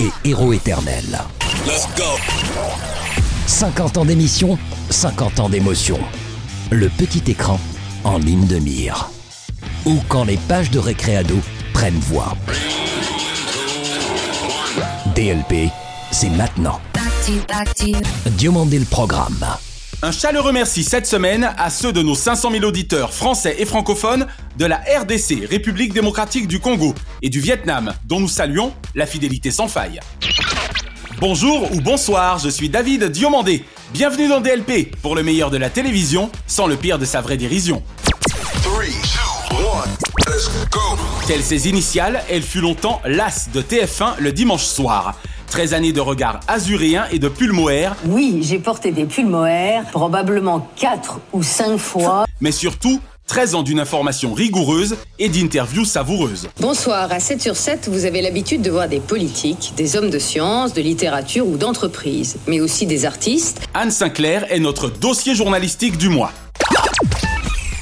et 0.00 0.10
héros 0.28 0.52
éternel. 0.52 1.18
50 3.46 3.98
ans 3.98 4.04
d'émission, 4.04 4.58
50 4.90 5.40
ans 5.40 5.48
d'émotion. 5.48 5.98
Le 6.70 6.88
petit 6.88 7.22
écran 7.30 7.58
en 8.04 8.18
ligne 8.18 8.46
de 8.46 8.58
mire. 8.58 9.10
Ou 9.86 9.98
quand 10.08 10.24
les 10.24 10.36
pages 10.36 10.70
de 10.70 10.78
récréado 10.78 11.36
prennent 11.72 11.94
voix. 11.94 12.36
DLP, 15.14 15.70
c'est 16.10 16.30
maintenant. 16.30 16.80
Diomandé 18.32 18.78
le 18.78 18.84
programme. 18.84 19.44
Un 20.04 20.12
chaleureux 20.12 20.52
merci 20.52 20.84
cette 20.84 21.06
semaine 21.06 21.50
à 21.56 21.70
ceux 21.70 21.90
de 21.90 22.02
nos 22.02 22.14
500 22.14 22.50
000 22.50 22.64
auditeurs 22.64 23.14
français 23.14 23.56
et 23.58 23.64
francophones 23.64 24.26
de 24.58 24.66
la 24.66 24.76
RDC, 24.76 25.48
République 25.48 25.94
démocratique 25.94 26.46
du 26.46 26.60
Congo, 26.60 26.94
et 27.22 27.30
du 27.30 27.40
Vietnam, 27.40 27.94
dont 28.04 28.20
nous 28.20 28.28
saluons 28.28 28.74
la 28.94 29.06
fidélité 29.06 29.50
sans 29.50 29.66
faille. 29.66 30.00
Bonjour 31.20 31.72
ou 31.72 31.80
bonsoir, 31.80 32.38
je 32.38 32.50
suis 32.50 32.68
David 32.68 33.04
Diomandé. 33.04 33.64
Bienvenue 33.94 34.28
dans 34.28 34.42
DLP 34.42 34.94
pour 35.00 35.14
le 35.14 35.22
meilleur 35.22 35.50
de 35.50 35.56
la 35.56 35.70
télévision 35.70 36.30
sans 36.46 36.66
le 36.66 36.76
pire 36.76 36.98
de 36.98 37.06
sa 37.06 37.22
vraie 37.22 37.38
dérision. 37.38 37.82
Telles 41.26 41.42
ses 41.42 41.66
initiales, 41.70 42.22
elle 42.28 42.42
fut 42.42 42.60
longtemps 42.60 43.00
l'as 43.06 43.48
de 43.54 43.62
TF1 43.62 44.18
le 44.18 44.32
dimanche 44.32 44.64
soir. 44.64 45.18
13 45.48 45.74
années 45.74 45.92
de 45.92 46.00
regard 46.00 46.40
azuréen 46.48 47.04
et 47.12 47.18
de 47.18 47.28
pulmoère, 47.28 47.94
Oui, 48.06 48.40
j'ai 48.42 48.58
porté 48.58 48.90
des 48.90 49.04
pulmoaires, 49.04 49.84
probablement 49.92 50.68
4 50.76 51.20
ou 51.32 51.42
5 51.42 51.78
fois. 51.78 52.26
mais 52.40 52.52
surtout 52.52 53.00
13 53.26 53.54
ans 53.54 53.62
d'une 53.62 53.80
information 53.80 54.34
rigoureuse 54.34 54.96
et 55.18 55.28
d'interviews 55.30 55.84
savoureuses. 55.86 56.48
Bonsoir, 56.60 57.10
à 57.10 57.20
7 57.20 57.40
sur 57.40 57.56
7, 57.56 57.88
vous 57.90 58.04
avez 58.04 58.20
l'habitude 58.20 58.60
de 58.60 58.70
voir 58.70 58.86
des 58.88 59.00
politiques, 59.00 59.72
des 59.76 59.96
hommes 59.96 60.10
de 60.10 60.18
science, 60.18 60.74
de 60.74 60.82
littérature 60.82 61.46
ou 61.46 61.56
d'entreprise, 61.56 62.36
mais 62.46 62.60
aussi 62.60 62.84
des 62.86 63.06
artistes. 63.06 63.62
Anne 63.72 63.90
Sinclair 63.90 64.44
est 64.52 64.60
notre 64.60 64.90
dossier 64.90 65.34
journalistique 65.34 65.96
du 65.96 66.10
mois. 66.10 66.32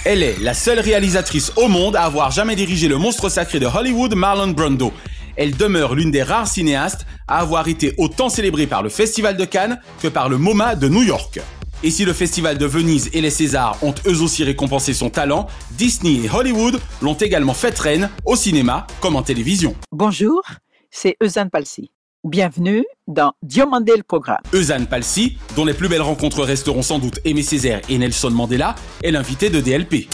Elle 0.04 0.22
est 0.24 0.36
la 0.40 0.52
seule 0.54 0.80
réalisatrice 0.80 1.52
au 1.56 1.68
monde 1.68 1.94
à 1.96 2.02
avoir 2.02 2.30
jamais 2.32 2.56
dirigé 2.56 2.88
le 2.88 2.98
monstre 2.98 3.28
sacré 3.28 3.60
de 3.60 3.66
Hollywood, 3.66 4.14
Marlon 4.14 4.48
Brando. 4.48 4.92
Elle 5.36 5.56
demeure 5.56 5.94
l'une 5.94 6.10
des 6.10 6.22
rares 6.22 6.48
cinéastes 6.48 7.06
à 7.26 7.38
avoir 7.38 7.68
été 7.68 7.94
autant 7.98 8.28
célébrée 8.28 8.66
par 8.66 8.82
le 8.82 8.88
Festival 8.88 9.36
de 9.36 9.44
Cannes 9.44 9.80
que 10.02 10.08
par 10.08 10.28
le 10.28 10.38
MoMA 10.38 10.74
de 10.74 10.88
New 10.88 11.02
York. 11.02 11.40
Et 11.82 11.90
si 11.90 12.04
le 12.04 12.12
Festival 12.12 12.58
de 12.58 12.66
Venise 12.66 13.10
et 13.12 13.20
les 13.20 13.30
Césars 13.30 13.76
ont 13.82 13.94
eux 14.06 14.22
aussi 14.22 14.44
récompensé 14.44 14.94
son 14.94 15.10
talent, 15.10 15.48
Disney 15.72 16.24
et 16.24 16.30
Hollywood 16.30 16.80
l'ont 17.00 17.14
également 17.14 17.54
fait 17.54 17.76
reine 17.76 18.08
au 18.24 18.36
cinéma 18.36 18.86
comme 19.00 19.16
en 19.16 19.22
télévision. 19.22 19.74
Bonjour, 19.90 20.42
c'est 20.90 21.16
Eusanne 21.22 21.50
Palsy. 21.50 21.90
Bienvenue 22.22 22.84
dans 23.08 23.32
Diomandé 23.42 23.94
le 23.96 24.04
programme. 24.04 24.38
Eusanne 24.54 24.86
Palsy, 24.86 25.38
dont 25.56 25.64
les 25.64 25.74
plus 25.74 25.88
belles 25.88 26.02
rencontres 26.02 26.44
resteront 26.44 26.82
sans 26.82 27.00
doute 27.00 27.18
Aimé 27.24 27.42
Césaire 27.42 27.80
et 27.88 27.98
Nelson 27.98 28.30
Mandela, 28.30 28.76
est 29.02 29.10
l'invité 29.10 29.50
de 29.50 29.60
DLP. 29.60 30.06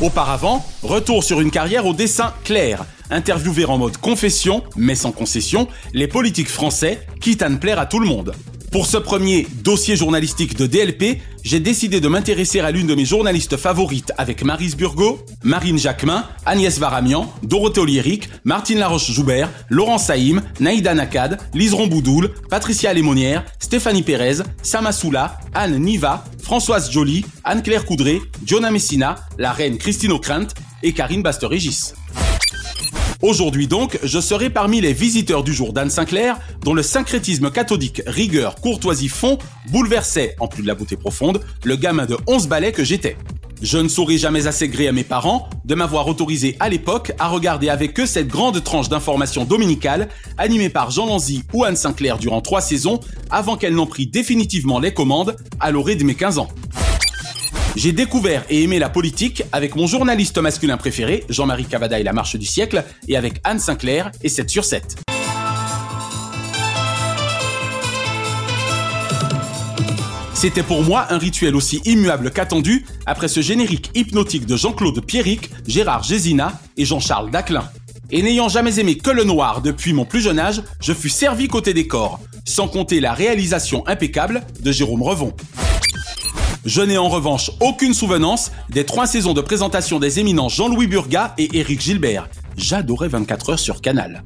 Auparavant, 0.00 0.64
retour 0.84 1.24
sur 1.24 1.40
une 1.40 1.50
carrière 1.50 1.86
au 1.86 1.94
dessin 1.94 2.32
clair, 2.44 2.84
interviewer 3.12 3.66
en 3.66 3.78
mode 3.78 3.96
confession, 3.98 4.62
mais 4.76 4.94
sans 4.94 5.12
concession, 5.12 5.68
les 5.92 6.08
politiques 6.08 6.50
français, 6.50 7.06
quitte 7.20 7.42
à 7.42 7.48
ne 7.48 7.56
plaire 7.56 7.78
à 7.78 7.86
tout 7.86 7.98
le 7.98 8.06
monde. 8.06 8.34
Pour 8.72 8.86
ce 8.86 8.96
premier 8.96 9.46
dossier 9.62 9.96
journalistique 9.96 10.56
de 10.56 10.66
DLP, 10.66 11.20
j'ai 11.44 11.60
décidé 11.60 12.00
de 12.00 12.08
m'intéresser 12.08 12.60
à 12.60 12.70
l'une 12.70 12.86
de 12.86 12.94
mes 12.94 13.04
journalistes 13.04 13.58
favorites 13.58 14.14
avec 14.16 14.42
Marise 14.42 14.76
Burgot, 14.76 15.26
Marine 15.42 15.78
Jacquemin, 15.78 16.24
Agnès 16.46 16.78
Varamian, 16.78 17.30
Dorothée 17.42 17.80
Oliéric, 17.80 18.30
Martine 18.44 18.78
Laroche-Joubert, 18.78 19.50
Laurent 19.68 19.98
Saïm, 19.98 20.40
Naïda 20.58 20.94
Nakad, 20.94 21.38
Lise 21.52 21.74
Boudouul, 21.74 22.30
Patricia 22.48 22.94
Lémonière, 22.94 23.44
Stéphanie 23.58 24.02
Pérez, 24.02 24.38
Sama 24.62 24.92
Soula, 24.92 25.38
Anne 25.52 25.76
Niva, 25.76 26.24
Françoise 26.42 26.90
Joly, 26.90 27.26
Anne-Claire 27.44 27.84
Coudray, 27.84 28.22
Jonah 28.46 28.70
Messina, 28.70 29.16
la 29.36 29.52
reine 29.52 29.76
Christine 29.76 30.12
O'Krent 30.12 30.48
et 30.82 30.94
Karine 30.94 31.22
Baster-Régis. 31.22 31.92
Aujourd'hui 33.22 33.68
donc, 33.68 34.00
je 34.02 34.18
serai 34.18 34.50
parmi 34.50 34.80
les 34.80 34.92
visiteurs 34.92 35.44
du 35.44 35.54
jour 35.54 35.72
d'Anne 35.72 35.90
Sinclair, 35.90 36.40
dont 36.64 36.74
le 36.74 36.82
syncrétisme 36.82 37.52
cathodique, 37.52 38.02
rigueur, 38.04 38.56
courtoisie, 38.56 39.06
fond 39.06 39.38
bouleversait, 39.70 40.34
en 40.40 40.48
plus 40.48 40.64
de 40.64 40.66
la 40.66 40.74
beauté 40.74 40.96
profonde, 40.96 41.40
le 41.62 41.76
gamin 41.76 42.06
de 42.06 42.16
11 42.26 42.48
balais 42.48 42.72
que 42.72 42.82
j'étais. 42.82 43.16
Je 43.62 43.78
ne 43.78 43.86
saurais 43.86 44.18
jamais 44.18 44.48
assez 44.48 44.68
gré 44.68 44.88
à 44.88 44.92
mes 44.92 45.04
parents 45.04 45.48
de 45.64 45.76
m'avoir 45.76 46.08
autorisé 46.08 46.56
à 46.58 46.68
l'époque 46.68 47.12
à 47.20 47.28
regarder 47.28 47.68
avec 47.68 48.00
eux 48.00 48.06
cette 48.06 48.26
grande 48.26 48.64
tranche 48.64 48.88
d'information 48.88 49.44
dominicale 49.44 50.08
animée 50.36 50.68
par 50.68 50.90
Jean 50.90 51.06
Lanzy 51.06 51.44
ou 51.52 51.62
Anne 51.62 51.76
Sinclair 51.76 52.18
durant 52.18 52.40
trois 52.40 52.60
saisons 52.60 52.98
avant 53.30 53.56
qu'elle 53.56 53.76
n'en 53.76 53.86
prit 53.86 54.08
définitivement 54.08 54.80
les 54.80 54.92
commandes 54.92 55.36
à 55.60 55.70
l'orée 55.70 55.94
de 55.94 56.02
mes 56.02 56.16
15 56.16 56.38
ans. 56.38 56.48
J'ai 57.74 57.92
découvert 57.92 58.44
et 58.50 58.62
aimé 58.62 58.78
la 58.78 58.90
politique 58.90 59.44
avec 59.50 59.76
mon 59.76 59.86
journaliste 59.86 60.36
masculin 60.36 60.76
préféré, 60.76 61.24
Jean-Marie 61.30 61.64
Cavada 61.64 61.98
et 61.98 62.02
la 62.02 62.12
marche 62.12 62.36
du 62.36 62.44
siècle, 62.44 62.84
et 63.08 63.16
avec 63.16 63.40
Anne 63.44 63.58
Sinclair 63.58 64.10
et 64.22 64.28
7 64.28 64.50
sur 64.50 64.64
7. 64.64 64.98
C'était 70.34 70.62
pour 70.62 70.82
moi 70.82 71.06
un 71.10 71.18
rituel 71.18 71.56
aussi 71.56 71.80
immuable 71.84 72.30
qu'attendu 72.30 72.84
après 73.06 73.28
ce 73.28 73.40
générique 73.40 73.90
hypnotique 73.94 74.44
de 74.44 74.56
Jean-Claude 74.56 75.02
Pierrick, 75.06 75.50
Gérard 75.66 76.02
Gésina 76.02 76.60
et 76.76 76.84
Jean-Charles 76.84 77.30
Daclin. 77.30 77.70
Et 78.10 78.22
n'ayant 78.22 78.50
jamais 78.50 78.80
aimé 78.80 78.98
que 78.98 79.10
le 79.10 79.24
noir 79.24 79.62
depuis 79.62 79.94
mon 79.94 80.04
plus 80.04 80.20
jeune 80.20 80.38
âge, 80.38 80.62
je 80.80 80.92
fus 80.92 81.08
servi 81.08 81.48
côté 81.48 81.72
décor, 81.72 82.20
sans 82.44 82.68
compter 82.68 83.00
la 83.00 83.14
réalisation 83.14 83.86
impeccable 83.86 84.42
de 84.60 84.72
Jérôme 84.72 85.02
Revon. 85.02 85.32
Je 86.64 86.80
n'ai 86.80 86.96
en 86.96 87.08
revanche 87.08 87.50
aucune 87.60 87.92
souvenance 87.92 88.52
des 88.70 88.84
trois 88.84 89.08
saisons 89.08 89.34
de 89.34 89.40
présentation 89.40 89.98
des 89.98 90.20
éminents 90.20 90.48
Jean-Louis 90.48 90.86
Burga 90.86 91.34
et 91.36 91.58
Éric 91.58 91.80
Gilbert. 91.80 92.28
J'adorais 92.56 93.08
24 93.08 93.50
heures 93.50 93.58
sur 93.58 93.80
Canal. 93.80 94.22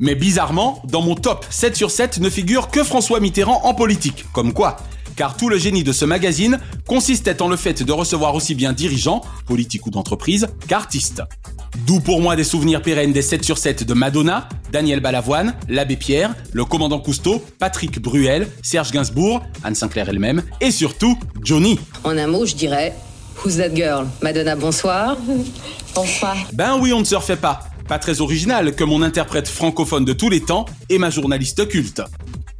Mais 0.00 0.14
bizarrement, 0.14 0.80
dans 0.86 1.02
mon 1.02 1.14
top 1.14 1.44
7 1.50 1.76
sur 1.76 1.90
7 1.90 2.20
ne 2.20 2.30
figure 2.30 2.68
que 2.68 2.82
François 2.82 3.20
Mitterrand 3.20 3.60
en 3.64 3.74
politique. 3.74 4.24
Comme 4.32 4.54
quoi 4.54 4.78
car 5.16 5.36
tout 5.36 5.48
le 5.48 5.58
génie 5.58 5.84
de 5.84 5.92
ce 5.92 6.04
magazine 6.04 6.58
consistait 6.88 7.40
en 7.40 7.48
le 7.48 7.56
fait 7.56 7.84
de 7.84 7.92
recevoir 7.92 8.34
aussi 8.34 8.56
bien 8.56 8.72
dirigeants, 8.72 9.22
politiques 9.46 9.86
ou 9.86 9.90
d'entreprise, 9.90 10.48
qu'artistes. 10.66 11.22
D'où 11.78 12.00
pour 12.00 12.20
moi 12.20 12.36
des 12.36 12.44
souvenirs 12.44 12.80
pérennes 12.82 13.12
des 13.12 13.22
7 13.22 13.44
sur 13.44 13.58
7 13.58 13.84
de 13.84 13.94
Madonna, 13.94 14.48
Daniel 14.70 15.00
Balavoine, 15.00 15.54
l'abbé 15.68 15.96
Pierre, 15.96 16.34
le 16.52 16.64
commandant 16.64 17.00
Cousteau, 17.00 17.44
Patrick 17.58 18.00
Bruel, 18.00 18.48
Serge 18.62 18.92
Gainsbourg, 18.92 19.42
Anne 19.64 19.74
Sinclair 19.74 20.08
elle-même, 20.08 20.42
et 20.60 20.70
surtout 20.70 21.18
Johnny. 21.42 21.78
En 22.04 22.16
un 22.16 22.26
mot, 22.26 22.46
je 22.46 22.54
dirais 22.54 22.94
Who's 23.44 23.56
that 23.56 23.74
girl? 23.74 24.06
Madonna, 24.22 24.54
bonsoir. 24.56 25.16
Bonsoir. 25.94 26.36
Ben 26.52 26.76
oui, 26.80 26.92
on 26.92 27.00
ne 27.00 27.04
se 27.04 27.14
refait 27.14 27.36
pas. 27.36 27.60
Pas 27.86 27.98
très 27.98 28.20
original 28.20 28.74
que 28.74 28.82
mon 28.82 29.02
interprète 29.02 29.46
francophone 29.46 30.04
de 30.04 30.12
tous 30.12 30.28
les 30.28 30.40
temps 30.40 30.64
et 30.88 30.98
ma 30.98 31.10
journaliste 31.10 31.68
culte. 31.68 32.02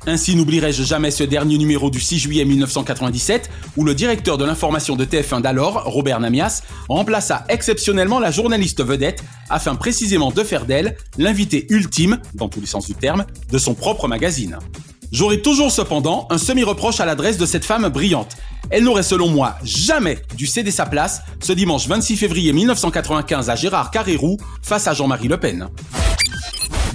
Ainsi 0.07 0.37
n'oublierai-je 0.37 0.83
jamais 0.83 1.11
ce 1.11 1.25
dernier 1.25 1.57
numéro 1.57 1.89
du 1.89 1.99
6 1.99 2.19
juillet 2.19 2.45
1997 2.45 3.49
où 3.77 3.85
le 3.85 3.95
directeur 3.95 4.37
de 4.37 4.45
l'information 4.45 4.97
de 4.97 5.05
TF1 5.05 5.41
d'alors, 5.41 5.85
Robert 5.87 6.21
Namias, 6.21 6.63
remplaça 6.89 7.45
exceptionnellement 7.49 8.19
la 8.19 8.31
journaliste 8.31 8.85
vedette 8.85 9.25
afin 9.49 9.77
précisément 9.77 10.31
de 10.31 10.43
faire 10.43 10.67
d'elle 10.67 10.97
l'invité 11.17 11.67
ultime, 11.71 12.21
dans 12.35 12.49
tous 12.49 12.61
les 12.61 12.67
sens 12.67 12.87
du 12.87 12.95
terme, 12.95 13.25
de 13.51 13.59
son 13.59 13.75
propre 13.75 14.07
magazine. 14.07 14.59
J'aurai 15.11 15.41
toujours 15.41 15.71
cependant 15.71 16.27
un 16.31 16.39
semi-reproche 16.39 17.01
à 17.01 17.07
l'adresse 17.07 17.39
de 17.39 17.47
cette 17.47 17.65
femme 17.65 17.89
brillante. 17.89 18.37
Elle 18.71 18.85
n'aurait 18.85 19.03
selon 19.03 19.29
moi 19.29 19.55
jamais 19.63 20.19
dû 20.37 20.47
céder 20.47 20.71
sa 20.71 20.87
place 20.87 21.23
ce 21.41 21.53
dimanche 21.53 21.87
26 21.87 22.17
février 22.17 22.53
1995 22.53 23.49
à 23.49 23.55
Gérard 23.55 23.91
Carrérou 23.91 24.39
face 24.61 24.87
à 24.87 24.93
Jean-Marie 24.93 25.29
Le 25.29 25.39
Pen. 25.39 25.69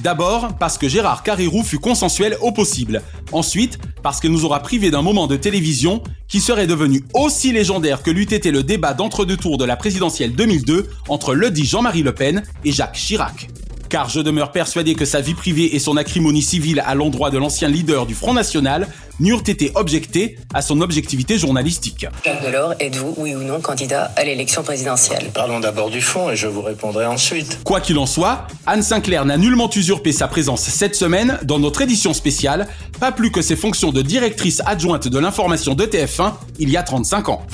D'abord, 0.01 0.55
parce 0.57 0.77
que 0.77 0.87
Gérard 0.87 1.23
Carrérou 1.23 1.61
fut 1.61 1.79
consensuel 1.79 2.37
au 2.41 2.51
possible. 2.51 3.01
Ensuite, 3.33 3.79
parce 4.01 4.21
qu'il 4.21 4.31
nous 4.31 4.45
aura 4.45 4.61
privé 4.61 4.91
d'un 4.91 5.01
moment 5.01 5.27
de 5.27 5.35
télévision 5.35 6.01
qui 6.27 6.39
serait 6.39 6.67
devenu 6.67 7.03
aussi 7.13 7.51
légendaire 7.51 8.01
que 8.01 8.11
l'eût 8.11 8.23
été 8.23 8.51
le 8.51 8.63
débat 8.63 8.93
d'entre-deux 8.93 9.35
tours 9.35 9.57
de 9.57 9.65
la 9.65 9.75
présidentielle 9.75 10.33
2002 10.33 10.89
entre 11.09 11.33
le 11.33 11.51
dit 11.51 11.65
Jean-Marie 11.65 12.03
Le 12.03 12.13
Pen 12.13 12.43
et 12.63 12.71
Jacques 12.71 12.95
Chirac. 12.95 13.49
Car 13.89 14.09
je 14.09 14.21
demeure 14.21 14.51
persuadé 14.51 14.95
que 14.95 15.05
sa 15.05 15.21
vie 15.21 15.33
privée 15.33 15.75
et 15.75 15.79
son 15.79 15.97
acrimonie 15.97 16.41
civile 16.41 16.83
à 16.85 16.95
l'endroit 16.95 17.31
de 17.31 17.37
l'ancien 17.37 17.67
leader 17.67 18.05
du 18.05 18.15
Front 18.15 18.33
National 18.33 18.87
n'eurent 19.19 19.43
été 19.47 19.71
objectés 19.75 20.37
à 20.53 20.61
son 20.61 20.81
objectivité 20.81 21.37
journalistique. 21.37 22.05
Jacques 22.23 22.45
Delors, 22.45 22.73
êtes-vous, 22.79 23.15
oui 23.17 23.35
ou 23.35 23.43
non, 23.43 23.59
candidat 23.59 24.11
à 24.15 24.23
l'élection 24.23 24.63
présidentielle? 24.63 25.31
Parlons 25.33 25.59
d'abord 25.59 25.89
du 25.89 26.01
fond 26.01 26.29
et 26.29 26.35
je 26.35 26.47
vous 26.47 26.61
répondrai 26.61 27.05
ensuite. 27.05 27.59
Quoi 27.63 27.81
qu'il 27.81 27.97
en 27.97 28.05
soit, 28.05 28.47
Anne 28.65 28.83
Sinclair 28.83 29.25
n'a 29.25 29.37
nullement 29.37 29.69
usurpé 29.75 30.11
sa 30.11 30.27
présence 30.27 30.61
cette 30.61 30.95
semaine 30.95 31.39
dans 31.43 31.59
notre 31.59 31.81
édition 31.81 32.13
spéciale, 32.13 32.67
pas 32.99 33.11
plus 33.11 33.31
que 33.31 33.41
ses 33.41 33.55
fonctions 33.55 33.91
de 33.91 34.01
directrice 34.01 34.61
adjointe 34.65 35.07
de 35.07 35.19
l'information 35.19 35.75
de 35.75 35.85
TF1 35.85 36.33
il 36.59 36.69
y 36.69 36.77
a 36.77 36.83
35 36.83 37.29
ans. 37.29 37.45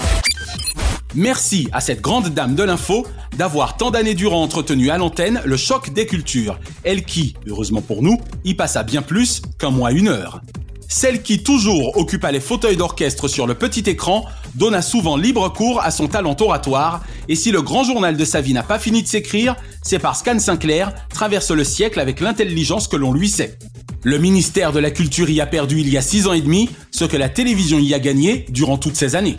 Merci 1.15 1.69
à 1.71 1.79
cette 1.79 2.01
grande 2.01 2.27
dame 2.29 2.55
de 2.55 2.63
l'info 2.63 3.07
d'avoir 3.37 3.77
tant 3.77 3.89
d'années 3.89 4.15
durant 4.15 4.43
entretenu 4.43 4.89
à 4.89 4.97
l'antenne 4.97 5.41
le 5.45 5.55
choc 5.55 5.93
des 5.93 6.05
cultures, 6.05 6.59
elle 6.83 7.05
qui, 7.05 7.35
heureusement 7.47 7.81
pour 7.81 8.03
nous, 8.03 8.19
y 8.43 8.53
passa 8.53 8.83
bien 8.83 9.01
plus 9.01 9.41
qu'un 9.57 9.69
mois 9.69 9.93
une 9.93 10.09
heure. 10.09 10.41
Celle 10.89 11.21
qui 11.21 11.41
toujours 11.41 11.97
occupa 11.97 12.33
les 12.33 12.41
fauteuils 12.41 12.75
d'orchestre 12.75 13.29
sur 13.29 13.47
le 13.47 13.55
petit 13.55 13.89
écran 13.89 14.25
donna 14.55 14.81
souvent 14.81 15.15
libre 15.15 15.47
cours 15.53 15.81
à 15.81 15.89
son 15.89 16.07
talent 16.07 16.35
oratoire, 16.37 17.01
et 17.29 17.35
si 17.35 17.49
le 17.49 17.61
grand 17.61 17.85
journal 17.85 18.17
de 18.17 18.25
sa 18.25 18.41
vie 18.41 18.53
n'a 18.53 18.63
pas 18.63 18.77
fini 18.77 19.01
de 19.01 19.07
s'écrire, 19.07 19.55
c'est 19.83 19.99
parce 19.99 20.21
qu'Anne 20.21 20.41
Sinclair 20.41 20.93
traverse 21.09 21.51
le 21.51 21.63
siècle 21.63 22.01
avec 22.01 22.19
l'intelligence 22.19 22.89
que 22.89 22.97
l'on 22.97 23.13
lui 23.13 23.29
sait. 23.29 23.57
Le 24.03 24.19
ministère 24.19 24.73
de 24.73 24.79
la 24.79 24.91
Culture 24.91 25.29
y 25.29 25.39
a 25.39 25.47
perdu 25.47 25.79
il 25.79 25.89
y 25.89 25.97
a 25.97 26.01
six 26.01 26.27
ans 26.27 26.33
et 26.33 26.41
demi 26.41 26.69
ce 26.91 27.05
que 27.05 27.17
la 27.17 27.29
télévision 27.29 27.79
y 27.79 27.93
a 27.93 27.99
gagné 27.99 28.45
durant 28.49 28.77
toutes 28.77 28.97
ces 28.97 29.15
années. 29.15 29.37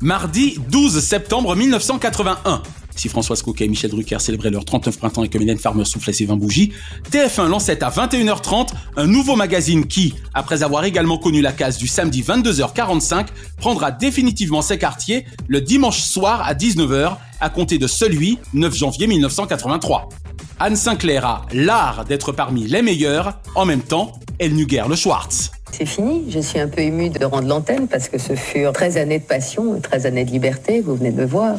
Mardi 0.00 0.58
12 0.70 1.00
septembre 1.00 1.54
1981. 1.54 2.62
Si 2.96 3.08
Françoise 3.08 3.42
Coquet 3.42 3.66
et 3.66 3.68
Michel 3.68 3.90
Drucker 3.90 4.20
célébraient 4.20 4.50
leur 4.50 4.64
39 4.64 4.98
printemps 4.98 5.22
et 5.22 5.28
que 5.28 5.38
Mylène 5.38 5.58
Farmer 5.58 5.84
soufflait 5.84 6.12
ses 6.12 6.24
20 6.24 6.36
bougies, 6.36 6.72
TF1 7.12 7.48
lançait 7.48 7.84
à 7.84 7.90
21h30 7.90 8.70
un 8.96 9.06
nouveau 9.06 9.36
magazine 9.36 9.86
qui, 9.86 10.14
après 10.34 10.62
avoir 10.62 10.84
également 10.84 11.18
connu 11.18 11.42
la 11.42 11.52
case 11.52 11.76
du 11.76 11.86
samedi 11.86 12.22
22h45, 12.22 13.26
prendra 13.58 13.92
définitivement 13.92 14.62
ses 14.62 14.78
quartiers 14.78 15.26
le 15.46 15.60
dimanche 15.60 16.00
soir 16.00 16.42
à 16.42 16.54
19h 16.54 17.16
à 17.40 17.50
compter 17.50 17.78
de 17.78 17.86
celui 17.86 18.38
9 18.54 18.74
janvier 18.74 19.06
1983. 19.06 20.08
Anne 20.58 20.76
Sinclair 20.76 21.26
a 21.26 21.42
l'art 21.52 22.06
d'être 22.06 22.32
parmi 22.32 22.66
les 22.66 22.80
meilleurs, 22.80 23.38
en 23.54 23.66
même 23.66 23.82
temps, 23.82 24.12
elle 24.38 24.54
n'eut 24.54 24.66
guère 24.66 24.88
le 24.88 24.96
Schwartz. 24.96 25.50
C'est 25.72 25.84
fini, 25.84 26.24
je 26.30 26.40
suis 26.40 26.58
un 26.58 26.68
peu 26.68 26.80
émue 26.80 27.10
de 27.10 27.24
rendre 27.24 27.48
l'antenne 27.48 27.88
parce 27.88 28.08
que 28.08 28.16
ce 28.16 28.34
furent 28.34 28.72
13 28.72 28.96
années 28.96 29.18
de 29.18 29.24
passion, 29.24 29.78
13 29.80 30.06
années 30.06 30.24
de 30.24 30.30
liberté, 30.30 30.80
vous 30.80 30.94
venez 30.96 31.10
de 31.10 31.20
me 31.20 31.26
voir. 31.26 31.56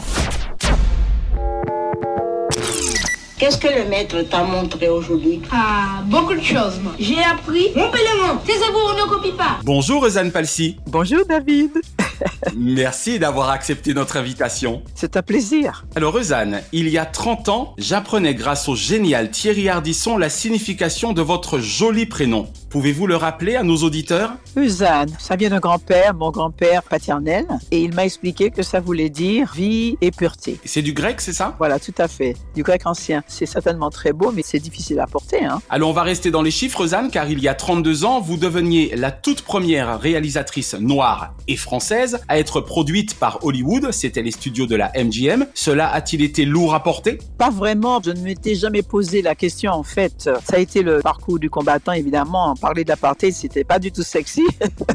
Qu'est-ce 3.38 3.60
que 3.60 3.68
le 3.68 3.88
maître 3.88 4.20
t'a 4.24 4.42
montré 4.42 4.90
aujourd'hui? 4.90 5.44
Ah, 5.52 6.02
beaucoup 6.06 6.34
de 6.34 6.42
choses, 6.42 6.80
moi. 6.82 6.94
J'ai 6.98 7.22
appris 7.24 7.68
mon 7.76 7.92
pélément. 7.92 8.38
Taisez-vous, 8.44 8.80
on 8.80 8.98
ne 8.98 9.08
copie 9.08 9.32
pas. 9.32 9.60
Bonjour 9.64 10.08
Eusanne 10.08 10.32
Palsy. 10.32 10.78
Bonjour 10.88 11.24
David. 11.24 11.70
Merci 12.58 13.20
d'avoir 13.20 13.52
accepté 13.52 13.94
notre 13.94 14.18
invitation. 14.18 14.82
C'est 14.96 15.18
un 15.18 15.22
plaisir. 15.22 15.86
Alors 15.96 16.18
Eusanne, 16.18 16.62
il 16.72 16.90
y 16.90 16.98
a 16.98 17.06
30 17.06 17.50
ans, 17.50 17.76
j'apprenais 17.78 18.34
grâce 18.34 18.68
au 18.70 18.76
génial 18.76 19.30
Thierry 19.30 19.70
Hardisson 19.70 20.18
la 20.18 20.30
signification 20.30 21.14
de 21.14 21.22
votre 21.22 21.60
joli 21.60 22.08
prénom. 22.08 22.48
Pouvez-vous 22.70 23.08
le 23.08 23.16
rappeler 23.16 23.56
à 23.56 23.64
nos 23.64 23.78
auditeurs? 23.78 24.34
Eusanne, 24.58 25.10
ça 25.20 25.38
vient 25.38 25.50
d'un 25.50 25.60
grand-père, 25.60 26.14
mon 26.14 26.32
grand-père 26.32 26.84
paternel, 26.84 27.46
et 27.72 27.82
il 27.82 27.94
m'a 27.94 28.04
expliqué 28.04 28.52
que 28.52 28.62
ça 28.62 28.82
voulait 28.82 29.10
dire 29.10 29.54
vie 29.56 29.98
et 30.02 30.12
pureté. 30.12 30.60
C'est 30.66 30.82
du 30.82 30.92
grec, 30.92 31.22
c'est 31.22 31.32
ça? 31.32 31.56
Voilà, 31.60 31.80
tout 31.80 31.94
à 31.98 32.10
fait. 32.10 32.36
Du 32.56 32.64
grec 32.64 32.82
ancien. 32.86 33.24
C'est 33.28 33.46
certainement 33.46 33.90
très 33.90 34.12
beau, 34.12 34.34
mais 34.34 34.42
c'est 34.44 34.60
difficile 34.60 35.00
à 35.00 35.08
porter. 35.08 35.46
Hein 35.46 35.62
Alors 35.70 35.92
on 35.92 35.94
va 35.94 36.04
rester 36.04 36.30
dans 36.30 36.42
les 36.42 36.52
chiffres, 36.52 36.84
Eusanne, 36.84 37.10
car 37.10 37.30
il 37.30 37.40
y 37.40 37.48
a 37.48 37.54
32 37.54 38.04
ans, 38.04 38.20
vous 38.20 38.36
deveniez 38.36 38.94
la 38.98 39.12
toute 39.12 39.44
première 39.44 39.98
réalisatrice 40.02 40.74
noire 40.74 41.36
et 41.48 41.56
française 41.56 42.20
à 42.28 42.38
être 42.38 42.60
produite 42.60 43.14
par 43.14 43.46
Hollywood. 43.46 43.94
C'était 43.94 44.22
les 44.22 44.32
studios 44.32 44.66
de 44.66 44.76
la 44.76 44.92
MGM. 44.94 45.46
Cela 45.54 45.90
a-t-il 45.90 46.22
été 46.22 46.44
lourd 46.44 46.76
à 46.76 46.84
porter? 46.84 47.18
Pas 47.38 47.50
vraiment. 47.50 48.02
Je 48.04 48.12
ne 48.12 48.20
m'étais 48.20 48.56
jamais 48.56 48.82
posé 48.82 49.22
la 49.22 49.36
question, 49.36 49.72
en 49.72 49.84
fait. 49.84 50.30
Ça 50.44 50.58
a 50.58 50.60
été 50.60 50.82
le 50.82 51.00
parcours 51.00 51.40
du 51.40 51.50
combattant, 51.50 51.94
évidemment. 51.94 52.57
Parler 52.60 52.84
d'apartheid, 52.84 53.34
c'était 53.34 53.64
pas 53.64 53.80
du 53.80 53.92
tout 53.92 54.04
sexy. 54.04 54.44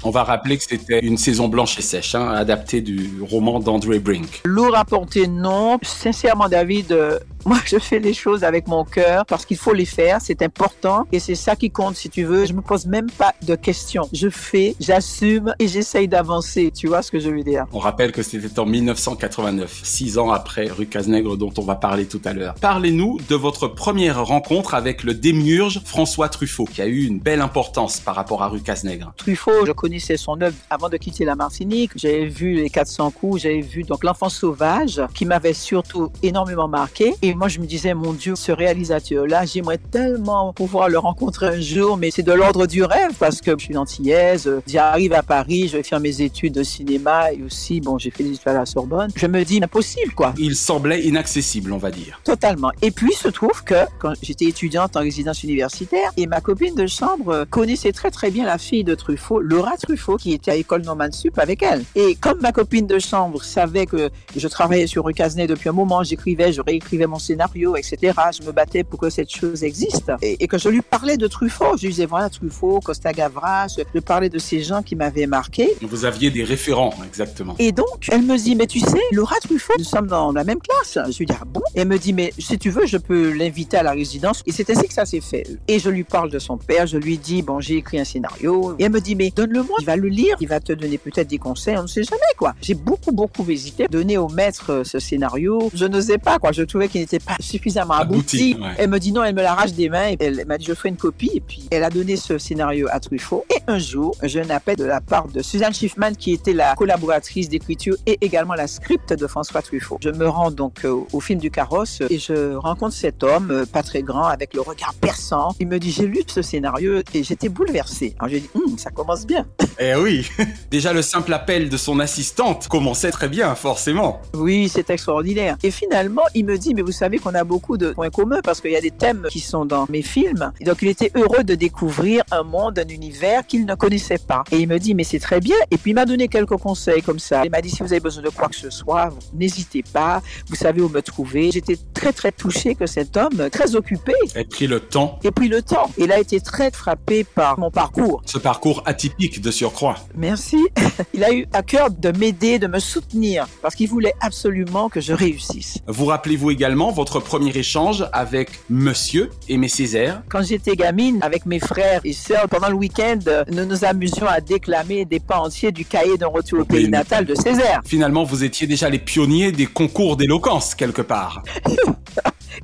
On 0.04 0.10
va 0.10 0.24
rappeler 0.24 0.58
que 0.58 0.64
c'était 0.64 1.00
une 1.00 1.16
saison 1.16 1.48
blanche 1.48 1.78
et 1.78 1.82
sèche, 1.82 2.14
hein, 2.14 2.28
adaptée 2.30 2.80
du 2.80 3.10
roman 3.22 3.60
d'André 3.60 3.98
Brink. 3.98 4.42
Lourd 4.44 4.76
à 4.76 4.84
porter, 4.84 5.28
non. 5.28 5.78
Sincèrement, 5.82 6.48
David, 6.48 6.92
euh, 6.92 7.18
moi, 7.46 7.58
je 7.64 7.78
fais 7.78 7.98
les 7.98 8.14
choses 8.14 8.44
avec 8.44 8.68
mon 8.68 8.84
cœur 8.84 9.26
parce 9.26 9.44
qu'il 9.44 9.56
faut 9.56 9.72
les 9.72 9.84
faire, 9.84 10.20
c'est 10.20 10.42
important 10.42 11.06
et 11.10 11.18
c'est 11.18 11.34
ça 11.34 11.56
qui 11.56 11.70
compte 11.70 11.96
si 11.96 12.08
tu 12.08 12.22
veux. 12.24 12.46
Je 12.46 12.52
me 12.52 12.60
pose 12.60 12.86
même 12.86 13.10
pas 13.10 13.34
de 13.42 13.56
questions. 13.56 14.08
Je 14.12 14.28
fais, 14.28 14.76
j'assume 14.78 15.54
et 15.58 15.66
j'essaye 15.66 16.06
d'avancer. 16.06 16.70
Tu 16.72 16.86
vois 16.86 17.02
ce 17.02 17.10
que 17.10 17.18
je 17.18 17.30
veux 17.30 17.42
dire? 17.42 17.66
On 17.72 17.78
rappelle 17.78 18.12
que 18.12 18.22
c'était 18.22 18.58
en 18.60 18.66
1989, 18.66 19.80
six 19.82 20.18
ans 20.18 20.30
après 20.30 20.66
Rue 20.66 20.86
Cazenègre 20.86 21.36
dont 21.36 21.52
on 21.58 21.62
va 21.62 21.74
parler 21.74 22.06
tout 22.06 22.20
à 22.24 22.32
l'heure. 22.32 22.54
Parlez-nous 22.60 23.18
de 23.28 23.34
votre 23.34 23.66
première 23.66 24.24
rencontre 24.24 24.74
avec 24.74 25.02
le 25.02 25.14
démiurge 25.14 25.80
François 25.84 26.28
Truffaut, 26.28 26.64
qui 26.64 26.80
a 26.80 26.86
eu 26.86 27.06
une 27.06 27.18
belle 27.18 27.40
importance 27.40 27.98
par 27.98 28.14
rapport 28.14 28.42
à 28.42 28.48
Rue 28.48 28.62
Cazenègre. 28.62 29.12
Truffaut, 29.16 29.66
je 29.66 29.72
connaissais 29.72 30.16
son 30.16 30.40
œuvre 30.40 30.56
avant 30.70 30.88
de 30.88 30.96
quitter 30.96 31.24
la 31.24 31.34
Martinique. 31.34 31.90
J'avais 31.96 32.26
vu 32.26 32.54
les 32.54 32.70
400 32.70 33.10
coups, 33.10 33.42
j'avais 33.42 33.60
vu 33.60 33.82
donc 33.82 34.04
l'enfant 34.04 34.28
sauvage, 34.28 35.02
qui 35.14 35.24
m'avait 35.24 35.54
surtout 35.54 36.10
énormément 36.22 36.68
marqué. 36.68 37.14
Et 37.22 37.31
moi, 37.34 37.48
je 37.48 37.60
me 37.60 37.66
disais, 37.66 37.94
mon 37.94 38.12
Dieu, 38.12 38.34
ce 38.36 38.52
réalisateur-là, 38.52 39.44
j'aimerais 39.44 39.78
tellement 39.78 40.52
pouvoir 40.52 40.88
le 40.88 40.98
rencontrer 40.98 41.46
un 41.46 41.60
jour, 41.60 41.96
mais 41.96 42.10
c'est 42.10 42.22
de 42.22 42.32
l'ordre 42.32 42.66
du 42.66 42.82
rêve 42.84 43.12
parce 43.18 43.40
que 43.40 43.52
je 43.58 43.64
suis 43.64 43.76
antillaise, 43.76 44.50
j'arrive 44.66 45.12
à 45.12 45.22
Paris, 45.22 45.68
je 45.68 45.76
vais 45.76 45.82
faire 45.82 46.00
mes 46.00 46.20
études 46.22 46.54
de 46.54 46.62
cinéma 46.62 47.32
et 47.32 47.42
aussi, 47.42 47.80
bon, 47.80 47.98
j'ai 47.98 48.10
fait 48.10 48.24
des 48.24 48.34
études 48.34 48.48
à 48.48 48.52
la 48.54 48.66
Sorbonne. 48.66 49.10
Je 49.14 49.26
me 49.26 49.44
dis, 49.44 49.60
impossible, 49.62 50.12
quoi. 50.14 50.34
Il 50.38 50.56
semblait 50.56 51.02
inaccessible, 51.02 51.72
on 51.72 51.78
va 51.78 51.90
dire. 51.90 52.20
Totalement. 52.24 52.70
Et 52.82 52.90
puis, 52.90 53.10
il 53.12 53.16
se 53.16 53.28
trouve 53.28 53.62
que 53.64 53.74
quand 53.98 54.12
j'étais 54.22 54.46
étudiante 54.46 54.96
en 54.96 55.00
résidence 55.00 55.42
universitaire, 55.42 56.12
et 56.16 56.26
ma 56.26 56.40
copine 56.40 56.74
de 56.74 56.86
chambre 56.86 57.44
connaissait 57.50 57.92
très 57.92 58.10
très 58.10 58.30
bien 58.30 58.44
la 58.44 58.58
fille 58.58 58.84
de 58.84 58.94
Truffaut, 58.94 59.40
Laura 59.40 59.76
Truffaut, 59.76 60.16
qui 60.16 60.32
était 60.32 60.50
à 60.50 60.54
l'école 60.54 60.82
Norman 60.82 61.12
Sup 61.12 61.38
avec 61.38 61.62
elle. 61.62 61.84
Et 61.94 62.14
comme 62.14 62.40
ma 62.40 62.52
copine 62.52 62.86
de 62.86 62.98
chambre 62.98 63.42
savait 63.42 63.86
que 63.86 64.10
je 64.36 64.48
travaillais 64.48 64.86
sur 64.86 65.04
Rue 65.04 65.14
Cazenay 65.14 65.46
depuis 65.46 65.68
un 65.68 65.72
moment, 65.72 66.02
j'écrivais, 66.02 66.52
je 66.52 66.60
réécrivais 66.60 67.06
mon 67.06 67.18
scénario, 67.22 67.76
etc. 67.76 67.96
Je 68.38 68.46
me 68.46 68.52
battais 68.52 68.84
pour 68.84 68.98
que 69.00 69.10
cette 69.10 69.30
chose 69.30 69.64
existe. 69.64 70.12
Et, 70.20 70.42
et 70.42 70.46
que 70.48 70.58
je 70.58 70.68
lui 70.68 70.82
parlais 70.82 71.16
de 71.16 71.26
Truffaut. 71.26 71.76
Je 71.76 71.82
lui 71.82 71.92
disais, 71.94 72.06
voilà, 72.06 72.28
Truffaut, 72.28 72.80
Costa 72.80 73.12
Gavras, 73.12 73.76
je 73.94 74.00
parlais 74.00 74.28
de 74.28 74.38
ces 74.38 74.62
gens 74.62 74.82
qui 74.82 74.96
m'avaient 74.96 75.26
marqué. 75.26 75.68
Vous 75.80 76.04
aviez 76.04 76.30
des 76.30 76.44
référents, 76.44 76.94
exactement. 77.06 77.54
Et 77.58 77.72
donc, 77.72 78.08
elle 78.10 78.22
me 78.22 78.36
dit, 78.36 78.54
mais 78.56 78.66
tu 78.66 78.80
sais, 78.80 79.00
Laura 79.12 79.36
Truffaut, 79.40 79.74
nous 79.78 79.84
sommes 79.84 80.06
dans 80.06 80.32
la 80.32 80.44
même 80.44 80.58
classe. 80.58 80.98
Je 81.10 81.18
lui 81.18 81.26
dis, 81.26 81.34
ah 81.40 81.44
bon? 81.46 81.62
Et 81.74 81.80
elle 81.80 81.88
me 81.88 81.98
dit, 81.98 82.12
mais 82.12 82.32
si 82.38 82.58
tu 82.58 82.70
veux, 82.70 82.86
je 82.86 82.98
peux 82.98 83.32
l'inviter 83.32 83.76
à 83.76 83.82
la 83.82 83.92
résidence. 83.92 84.42
Et 84.46 84.52
c'est 84.52 84.68
ainsi 84.70 84.86
que 84.88 84.94
ça 84.94 85.06
s'est 85.06 85.20
fait. 85.20 85.46
Et 85.68 85.78
je 85.78 85.88
lui 85.88 86.04
parle 86.04 86.30
de 86.30 86.38
son 86.38 86.56
père, 86.58 86.86
je 86.86 86.98
lui 86.98 87.18
dis, 87.18 87.42
bon, 87.42 87.60
j'ai 87.60 87.76
écrit 87.76 87.98
un 88.00 88.04
scénario. 88.04 88.74
Et 88.78 88.84
elle 88.84 88.92
me 88.92 89.00
dit, 89.00 89.14
mais 89.14 89.30
donne-le-moi, 89.30 89.76
il 89.80 89.86
va 89.86 89.96
le 89.96 90.08
lire, 90.08 90.36
il 90.40 90.48
va 90.48 90.60
te 90.60 90.72
donner 90.72 90.98
peut-être 90.98 91.28
des 91.28 91.38
conseils, 91.38 91.76
on 91.78 91.82
ne 91.82 91.86
sait 91.86 92.02
jamais, 92.02 92.20
quoi. 92.36 92.54
J'ai 92.60 92.74
beaucoup, 92.74 93.12
beaucoup 93.12 93.48
hésité. 93.48 93.86
Donner 93.88 94.18
au 94.18 94.28
maître 94.28 94.82
ce 94.84 94.98
scénario, 94.98 95.70
je 95.74 95.84
n'osais 95.86 96.18
pas, 96.18 96.38
quoi. 96.38 96.52
Je 96.52 96.62
trouvais 96.62 96.88
qu'il 96.88 97.00
n'était 97.00 97.11
pas 97.18 97.36
suffisamment 97.40 97.94
abouti. 97.94 98.56
ouais. 98.60 98.68
Elle 98.78 98.90
me 98.90 98.98
dit 98.98 99.12
non, 99.12 99.24
elle 99.24 99.34
me 99.34 99.42
l'arrache 99.42 99.72
des 99.72 99.88
mains. 99.88 100.08
Et 100.10 100.16
elle 100.20 100.44
m'a 100.46 100.58
dit, 100.58 100.64
je 100.66 100.74
ferai 100.74 100.90
une 100.90 100.96
copie. 100.96 101.30
Et 101.34 101.40
puis, 101.40 101.68
elle 101.70 101.84
a 101.84 101.90
donné 101.90 102.16
ce 102.16 102.38
scénario 102.38 102.86
à 102.90 103.00
Truffaut. 103.00 103.44
Et 103.50 103.60
un 103.66 103.78
jour, 103.78 104.14
j'ai 104.22 104.40
un 104.40 104.50
appel 104.50 104.76
de 104.76 104.84
la 104.84 105.00
part 105.00 105.28
de 105.28 105.42
Suzanne 105.42 105.72
Schiffman, 105.74 106.12
qui 106.14 106.32
était 106.32 106.52
la 106.52 106.74
collaboratrice 106.74 107.48
d'écriture 107.48 107.96
et 108.06 108.18
également 108.20 108.54
la 108.54 108.66
script 108.66 109.12
de 109.12 109.26
François 109.26 109.62
Truffaut. 109.62 109.98
Je 110.02 110.10
me 110.10 110.28
rends 110.28 110.50
donc 110.50 110.84
euh, 110.84 111.00
au 111.12 111.20
film 111.20 111.38
du 111.40 111.50
carrosse 111.50 112.00
et 112.10 112.18
je 112.18 112.54
rencontre 112.54 112.94
cet 112.94 113.22
homme, 113.22 113.50
euh, 113.50 113.66
pas 113.66 113.82
très 113.82 114.02
grand, 114.02 114.24
avec 114.26 114.54
le 114.54 114.60
regard 114.60 114.94
perçant. 114.94 115.54
Il 115.60 115.68
me 115.68 115.78
dit, 115.78 115.90
j'ai 115.90 116.06
lu 116.06 116.22
ce 116.26 116.42
scénario 116.42 117.00
et 117.14 117.22
j'étais 117.22 117.48
bouleversée. 117.48 118.14
Alors, 118.18 118.28
j'ai 118.30 118.40
dit, 118.40 118.50
Hum, 118.54 118.76
ça 118.78 118.90
commence 118.90 119.26
bien. 119.26 119.46
Eh 119.78 119.94
oui 119.96 120.28
Déjà, 120.70 120.92
le 120.92 121.02
simple 121.02 121.32
appel 121.32 121.68
de 121.68 121.76
son 121.76 121.98
assistante 121.98 122.68
commençait 122.68 123.10
très 123.10 123.28
bien, 123.28 123.54
forcément. 123.54 124.20
Oui, 124.34 124.68
c'est 124.68 124.90
extraordinaire. 124.90 125.56
Et 125.62 125.70
finalement, 125.70 126.22
il 126.34 126.44
me 126.44 126.56
dit, 126.58 126.74
mais 126.74 126.82
vous 126.82 126.92
savez 126.92 127.01
qu'on 127.18 127.34
a 127.34 127.44
beaucoup 127.44 127.76
de 127.76 127.90
points 127.90 128.10
communs 128.10 128.40
parce 128.42 128.60
qu'il 128.60 128.70
y 128.72 128.76
a 128.76 128.80
des 128.80 128.90
thèmes 128.90 129.26
qui 129.30 129.40
sont 129.40 129.64
dans 129.64 129.86
mes 129.88 130.02
films. 130.02 130.52
Et 130.60 130.64
donc, 130.64 130.78
il 130.82 130.88
était 130.88 131.10
heureux 131.14 131.44
de 131.44 131.54
découvrir 131.54 132.22
un 132.30 132.42
monde, 132.42 132.78
un 132.78 132.88
univers 132.88 133.46
qu'il 133.46 133.66
ne 133.66 133.74
connaissait 133.74 134.18
pas. 134.18 134.44
Et 134.50 134.58
il 134.58 134.68
me 134.68 134.78
dit, 134.78 134.94
mais 134.94 135.04
c'est 135.04 135.18
très 135.18 135.40
bien. 135.40 135.56
Et 135.70 135.78
puis, 135.78 135.92
il 135.92 135.94
m'a 135.94 136.06
donné 136.06 136.28
quelques 136.28 136.56
conseils 136.56 137.02
comme 137.02 137.18
ça. 137.18 137.44
Il 137.44 137.50
m'a 137.50 137.60
dit, 137.60 137.70
si 137.70 137.82
vous 137.82 137.92
avez 137.92 138.00
besoin 138.00 138.22
de 138.22 138.28
quoi 138.28 138.48
que 138.48 138.56
ce 138.56 138.70
soit, 138.70 139.10
n'hésitez 139.34 139.82
pas. 139.82 140.22
Vous 140.48 140.56
savez 140.56 140.80
où 140.80 140.88
me 140.88 141.02
trouver. 141.02 141.50
J'étais 141.50 141.76
très, 141.94 142.12
très 142.12 142.32
touchée 142.32 142.74
que 142.74 142.86
cet 142.86 143.16
homme, 143.16 143.48
très 143.50 143.74
occupé, 143.74 144.12
ait 144.34 144.44
pris 144.44 144.66
le 144.66 144.80
temps. 144.80 145.18
ait 145.24 145.30
pris 145.30 145.48
le 145.48 145.62
temps. 145.62 145.90
Il 145.98 146.12
a 146.12 146.18
été 146.18 146.40
très 146.40 146.70
frappé 146.70 147.24
par 147.24 147.58
mon 147.58 147.70
parcours. 147.70 148.22
Ce 148.26 148.38
parcours 148.38 148.82
atypique 148.86 149.40
de 149.40 149.50
surcroît. 149.50 149.96
Merci. 150.16 150.58
Il 151.14 151.24
a 151.24 151.32
eu 151.32 151.46
à 151.52 151.62
cœur 151.62 151.90
de 151.90 152.16
m'aider, 152.16 152.58
de 152.58 152.66
me 152.66 152.78
soutenir, 152.78 153.46
parce 153.60 153.74
qu'il 153.74 153.88
voulait 153.88 154.14
absolument 154.20 154.88
que 154.88 155.00
je 155.00 155.12
réussisse. 155.12 155.78
Vous 155.86 156.06
rappelez-vous 156.06 156.50
également 156.50 156.91
votre 156.92 157.20
premier 157.20 157.56
échange 157.56 158.06
avec 158.12 158.60
Monsieur 158.68 159.30
Aimé 159.48 159.68
Césaire 159.68 160.22
Quand 160.28 160.42
j'étais 160.42 160.76
gamine, 160.76 161.18
avec 161.22 161.46
mes 161.46 161.58
frères 161.58 162.00
et 162.04 162.12
sœurs, 162.12 162.48
pendant 162.48 162.68
le 162.68 162.74
week-end, 162.74 163.18
euh, 163.26 163.44
nous 163.50 163.64
nous 163.64 163.84
amusions 163.84 164.26
à 164.26 164.40
déclamer 164.40 165.04
des 165.04 165.20
pas 165.20 165.38
entiers 165.38 165.72
du 165.72 165.84
cahier 165.84 166.16
d'un 166.16 166.28
retour 166.28 166.60
au 166.60 166.64
pays 166.64 166.88
natal 166.88 167.24
de 167.24 167.34
Césaire. 167.34 167.80
Finalement, 167.84 168.24
vous 168.24 168.44
étiez 168.44 168.66
déjà 168.66 168.88
les 168.88 168.98
pionniers 168.98 169.52
des 169.52 169.66
concours 169.66 170.16
d'éloquence, 170.16 170.74
quelque 170.74 171.02
part. 171.02 171.42